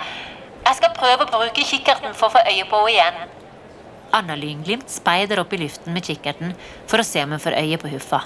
Jeg 0.67 0.77
skal 0.77 0.93
prøve 0.99 1.25
å 1.25 1.31
bruke 1.31 1.65
kikkerten 1.71 2.13
for 2.13 2.29
å 2.29 2.35
få 2.35 2.43
øye 2.51 2.67
på 2.69 2.83
henne 2.83 2.93
igjen. 2.93 3.33
Anna 4.13 4.37
Lynglimt 4.37 4.93
speider 4.93 5.41
opp 5.41 5.57
i 5.57 5.61
luften 5.63 5.97
med 5.97 6.05
kikkerten 6.05 6.53
for 6.85 7.01
å 7.01 7.07
se 7.07 7.25
om 7.25 7.33
hun 7.33 7.41
får 7.41 7.57
øye 7.63 7.81
på 7.81 7.89
Huffa. 7.95 8.21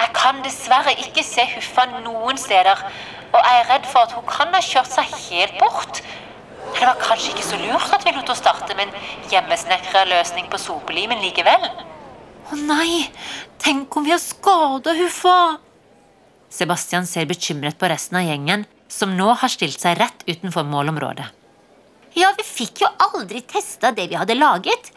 Jeg 0.00 0.16
kan 0.16 0.40
dessverre 0.44 0.96
ikke 1.04 1.26
se 1.26 1.44
Huffa 1.52 1.84
noen 1.98 2.40
steder, 2.40 2.80
og 3.28 3.38
jeg 3.44 3.60
er 3.60 3.70
redd 3.74 3.92
for 3.92 4.08
at 4.08 4.16
hun 4.16 4.24
kan 4.24 4.56
ha 4.56 4.64
kjørt 4.64 4.88
seg 4.96 5.14
helt 5.28 5.60
bort. 5.60 6.00
Det 6.80 6.86
var 6.86 6.96
kanskje 7.00 7.34
ikke 7.34 7.44
så 7.44 7.58
lurt 7.60 7.92
at 7.92 8.04
vi 8.06 8.12
lot 8.14 8.24
henne 8.24 8.38
starte 8.38 8.76
med 8.76 8.88
en 8.88 9.30
hjemmesnekra 9.32 10.04
løsning 10.08 10.46
på 10.52 10.60
sopelimen 10.60 11.20
likevel. 11.24 11.66
Å 12.50 12.58
nei! 12.58 13.04
Tenk 13.60 13.96
om 13.96 14.06
vi 14.06 14.14
har 14.14 14.22
skada 14.22 14.94
Huffa! 14.96 15.58
Sebastian 16.50 17.06
ser 17.06 17.28
bekymret 17.30 17.78
på 17.78 17.90
resten 17.90 18.18
av 18.18 18.26
gjengen, 18.26 18.64
som 18.90 19.12
nå 19.14 19.28
har 19.38 19.52
stilt 19.52 19.78
seg 19.82 20.00
rett 20.00 20.24
utenfor 20.26 20.66
målområdet. 20.66 21.28
Ja, 22.18 22.32
vi 22.34 22.46
fikk 22.46 22.82
jo 22.82 22.90
aldri 23.06 23.44
testa 23.46 23.92
det 23.94 24.08
vi 24.10 24.18
hadde 24.18 24.34
laget. 24.34 24.90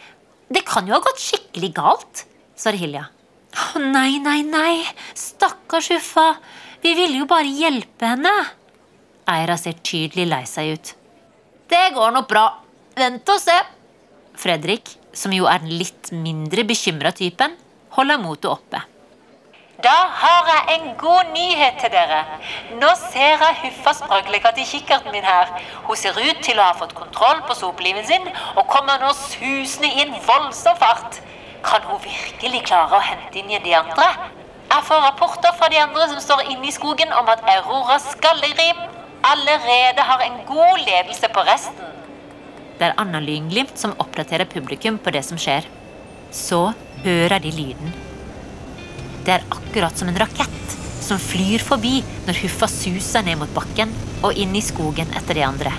Det 0.50 0.64
kan 0.66 0.88
jo 0.90 0.96
ha 0.96 1.04
gått 1.04 1.22
skikkelig 1.22 1.70
galt, 1.78 2.24
sa 2.58 2.74
Hilja. 2.74 3.06
Å 3.54 3.84
nei, 3.84 4.18
nei, 4.24 4.42
nei! 4.48 4.82
Stakkars 5.14 5.92
Huffa! 5.94 6.32
Vi 6.82 6.96
ville 6.98 7.22
jo 7.22 7.30
bare 7.30 7.48
hjelpe 7.48 8.10
henne. 8.16 8.34
Eira 9.30 9.56
ser 9.62 9.78
tydelig 9.86 10.26
lei 10.32 10.44
seg 10.50 10.74
ut. 10.74 10.96
Det 11.70 11.84
går 11.96 12.12
nok 12.16 12.28
bra. 12.30 12.48
Vent 12.98 13.30
og 13.30 13.40
se. 13.42 13.56
Fredrik, 14.38 14.96
som 15.14 15.34
jo 15.34 15.46
er 15.50 15.62
den 15.64 15.78
litt 15.80 16.12
mindre 16.14 16.66
bekymra 16.68 17.14
typen, 17.16 17.56
holder 17.96 18.20
motet 18.22 18.50
oppe. 18.52 18.82
Da 19.84 19.94
har 20.22 20.48
jeg 20.48 20.76
en 20.76 20.94
god 20.98 21.32
nyhet 21.34 21.80
til 21.82 21.92
dere. 21.92 22.22
Nå 22.80 22.92
ser 23.00 23.42
jeg 23.42 23.58
Huffa 23.64 23.92
spraglekatt 23.98 24.56
til 24.56 24.70
kikkerten 24.70 25.12
min 25.12 25.26
her. 25.28 25.50
Hun 25.88 26.00
ser 26.00 26.16
ut 26.16 26.40
til 26.46 26.62
å 26.62 26.70
ha 26.70 26.78
fått 26.78 26.96
kontroll 26.96 27.42
på 27.50 27.58
sopliven 27.58 28.06
sin 28.08 28.30
og 28.56 28.70
kommer 28.72 29.02
nå 29.02 29.12
susende 29.18 29.90
i 29.90 30.06
en 30.06 30.16
voldsom 30.28 30.80
fart. 30.80 31.20
Kan 31.68 31.84
hun 31.90 32.00
virkelig 32.06 32.64
klare 32.70 32.96
å 32.96 33.04
hente 33.04 33.42
inn 33.42 33.52
igjen 33.52 33.68
de 33.68 33.76
andre? 33.82 34.08
Jeg 34.72 34.88
får 34.88 35.04
rapporter 35.10 35.60
fra 35.60 35.68
de 35.70 35.84
andre 35.84 36.08
som 36.14 36.22
står 36.30 36.48
inne 36.54 36.70
i 36.70 36.76
skogen 36.76 37.12
om 37.20 37.28
at 37.34 37.44
Aurora 37.58 38.00
skal 38.00 38.40
i 38.40 38.54
Skallegrim 38.54 39.03
allerede 39.24 40.02
har 40.02 40.22
en 40.22 40.40
god 40.48 40.80
ledelse 40.80 41.30
på 41.34 41.44
resten. 41.48 41.92
Det 42.78 42.90
er 42.90 42.98
Anna 43.00 43.22
Lynglimt 43.24 43.78
som 43.80 43.96
oppdaterer 44.02 44.50
publikum 44.50 44.98
på 45.00 45.14
det 45.16 45.24
som 45.26 45.40
skjer. 45.40 45.68
Så 46.32 46.74
hører 47.04 47.40
de 47.44 47.54
lyden. 47.54 47.94
Det 49.24 49.38
er 49.38 49.46
akkurat 49.54 49.98
som 49.98 50.10
en 50.12 50.20
rakett 50.20 50.76
som 51.04 51.20
flyr 51.20 51.64
forbi 51.64 52.02
når 52.28 52.42
Huffa 52.44 52.68
suser 52.72 53.24
ned 53.24 53.40
mot 53.40 53.52
bakken 53.56 53.92
og 54.24 54.36
inn 54.40 54.56
i 54.56 54.64
skogen 54.64 55.12
etter 55.16 55.40
de 55.40 55.46
andre. 55.48 55.74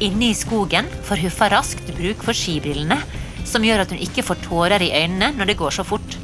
Inne 0.00 0.30
i 0.30 0.34
skogen 0.34 0.86
får 1.04 1.20
Huffa 1.26 1.50
raskt 1.52 1.90
bruk 1.98 2.22
for 2.24 2.32
skibrillene, 2.32 2.96
som 3.44 3.64
gjør 3.66 3.84
at 3.84 3.92
hun 3.92 4.00
ikke 4.00 4.24
får 4.24 4.40
tårer 4.46 4.82
i 4.86 4.94
øynene 4.96 5.34
når 5.36 5.52
det 5.52 5.58
går 5.60 5.76
så 5.76 5.84
fort. 5.84 6.19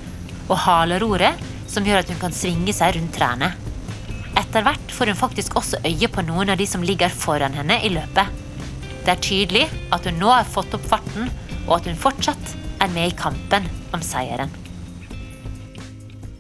Og 0.46 0.59
haleroret, 0.62 1.40
som 1.70 1.87
gjør 1.87 2.04
at 2.04 2.11
hun 2.12 2.20
kan 2.20 2.35
svinge 2.35 2.74
seg 2.76 2.96
rundt 2.96 3.14
trærne. 3.16 3.52
Etter 4.37 4.64
hvert 4.66 4.92
får 4.92 5.11
hun 5.11 5.18
faktisk 5.18 5.56
også 5.59 5.80
øye 5.87 6.09
på 6.12 6.24
noen 6.26 6.52
av 6.52 6.61
de 6.61 6.66
som 6.68 6.85
ligger 6.85 7.12
foran 7.12 7.56
henne 7.56 7.78
i 7.85 7.90
løpet. 7.92 8.28
Det 9.06 9.14
er 9.14 9.22
tydelig 9.22 9.64
at 9.94 10.06
hun 10.06 10.20
nå 10.20 10.30
har 10.32 10.48
fått 10.48 10.74
opp 10.76 10.85
farten, 10.90 11.30
og 11.66 11.78
at 11.78 11.88
hun 11.88 11.98
fortsatt 11.98 12.54
er 12.82 12.92
med 12.92 13.12
i 13.12 13.16
kampen 13.16 13.66
om 13.96 14.02
seieren. 14.04 14.52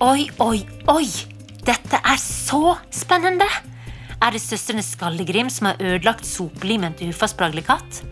Oi, 0.04 0.28
oi, 0.44 0.60
oi! 0.92 1.06
Dette 1.66 1.98
er 1.98 2.20
så 2.20 2.76
spennende! 2.94 3.48
Er 4.22 4.32
det 4.32 4.42
søstrene 4.44 4.84
Skallegrim 4.84 5.48
som 5.52 5.70
har 5.70 5.80
ødelagt 5.82 6.28
sopelimen 6.28 6.94
til 6.96 7.10
Huffas 7.10 7.34
spraglekatt? 7.34 8.02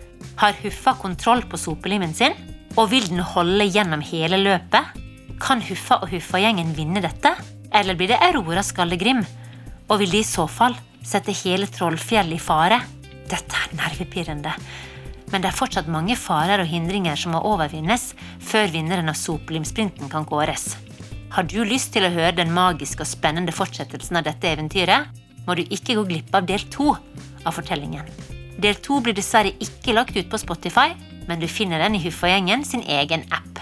Har 0.40 0.56
Huffa 0.62 0.96
kontroll 1.00 1.44
på 1.48 1.60
sopelimen 1.60 2.14
sin? 2.16 2.34
Og 2.74 2.90
vil 2.90 3.06
den 3.08 3.22
holde 3.22 3.68
gjennom 3.68 4.02
hele 4.04 4.40
løpet? 4.42 5.03
Kan 5.44 5.60
Huffa 5.60 5.98
og 6.00 6.08
Huffa-gjengen 6.08 6.70
vinne 6.72 7.02
dette? 7.04 7.34
Eller 7.74 7.96
blir 7.98 8.08
det 8.08 8.20
Aurora 8.24 8.62
Skallegrim? 8.64 9.20
Og 9.92 10.00
vil 10.00 10.14
de 10.14 10.22
i 10.22 10.24
så 10.24 10.46
fall 10.48 10.72
sette 11.04 11.34
hele 11.36 11.68
Trollfjell 11.68 12.32
i 12.32 12.40
fare? 12.40 12.78
Dette 13.28 13.58
er 13.60 13.74
nervepirrende. 13.76 14.54
Men 15.28 15.44
det 15.44 15.50
er 15.50 15.58
fortsatt 15.58 15.90
mange 15.92 16.16
farer 16.16 16.62
og 16.62 16.70
hindringer 16.70 17.20
som 17.20 17.34
må 17.36 17.42
overvinnes 17.44 18.14
før 18.40 18.72
vinneren 18.72 19.12
av 19.12 19.18
sopelimsprinten 19.20 20.08
kan 20.12 20.24
kåres. 20.24 20.78
Har 21.34 21.44
du 21.50 21.60
lyst 21.66 21.92
til 21.92 22.06
å 22.06 22.12
høre 22.14 22.32
den 22.38 22.54
magiske 22.54 23.04
og 23.04 23.10
spennende 23.10 23.52
fortsettelsen 23.52 24.20
av 24.20 24.24
dette 24.24 24.48
eventyret, 24.48 25.10
må 25.44 25.58
du 25.58 25.64
ikke 25.66 25.98
gå 25.98 26.06
glipp 26.08 26.32
av 26.32 26.48
del 26.48 26.64
to 26.72 26.94
av 27.44 27.52
fortellingen. 27.52 28.08
Del 28.64 28.80
to 28.80 29.02
blir 29.04 29.16
dessverre 29.18 29.52
ikke 29.60 29.92
lagt 29.98 30.16
ut 30.16 30.30
på 30.30 30.40
Spotify, 30.40 30.94
men 31.28 31.42
du 31.42 31.50
finner 31.50 31.84
den 31.84 31.98
i 31.98 32.04
Huffagjengen 32.06 32.64
sin 32.64 32.86
egen 32.86 33.26
app. 33.28 33.53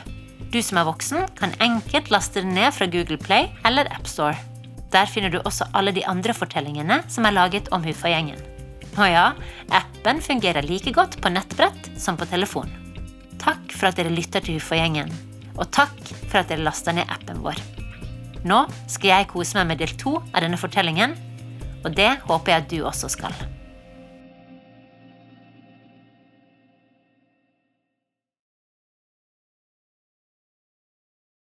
Du 0.53 0.59
som 0.61 0.77
er 0.77 0.85
voksen, 0.85 1.23
kan 1.39 1.55
enkelt 1.65 2.11
laste 2.13 2.43
den 2.45 2.53
ned 2.53 2.75
fra 2.77 2.85
Google 2.93 3.17
Play 3.17 3.47
eller 3.65 3.89
AppStore. 3.95 4.37
Der 4.93 5.09
finner 5.09 5.33
du 5.33 5.39
også 5.41 5.65
alle 5.73 5.95
de 5.97 6.03
andre 6.05 6.35
fortellingene 6.37 6.99
som 7.09 7.25
er 7.25 7.33
laget 7.33 7.71
om 7.73 7.85
Huffagjengen. 7.87 8.37
Og 8.99 9.09
ja, 9.09 9.31
appen 9.73 10.21
fungerer 10.21 10.67
like 10.69 10.93
godt 10.93 11.17
på 11.25 11.33
nettbrett 11.33 11.89
som 11.97 12.19
på 12.21 12.29
telefon. 12.29 12.69
Takk 13.41 13.73
for 13.73 13.89
at 13.89 13.97
dere 13.97 14.13
lytter 14.13 14.45
til 14.45 14.59
Huffagjengen, 14.59 15.09
og 15.57 15.73
takk 15.73 15.97
for 16.27 16.43
at 16.43 16.53
dere 16.53 16.67
laster 16.69 16.93
ned 17.01 17.09
appen 17.09 17.41
vår. 17.41 17.57
Nå 18.45 18.61
skal 18.93 19.09
jeg 19.15 19.31
kose 19.33 19.57
meg 19.57 19.73
med 19.73 19.81
del 19.81 19.97
to 19.97 20.19
av 20.21 20.45
denne 20.45 20.61
fortellingen, 20.61 21.17
og 21.81 21.97
det 21.97 22.13
håper 22.29 22.53
jeg 22.53 22.61
at 22.61 22.71
du 22.75 22.79
også 22.85 23.09
skal. 23.17 23.33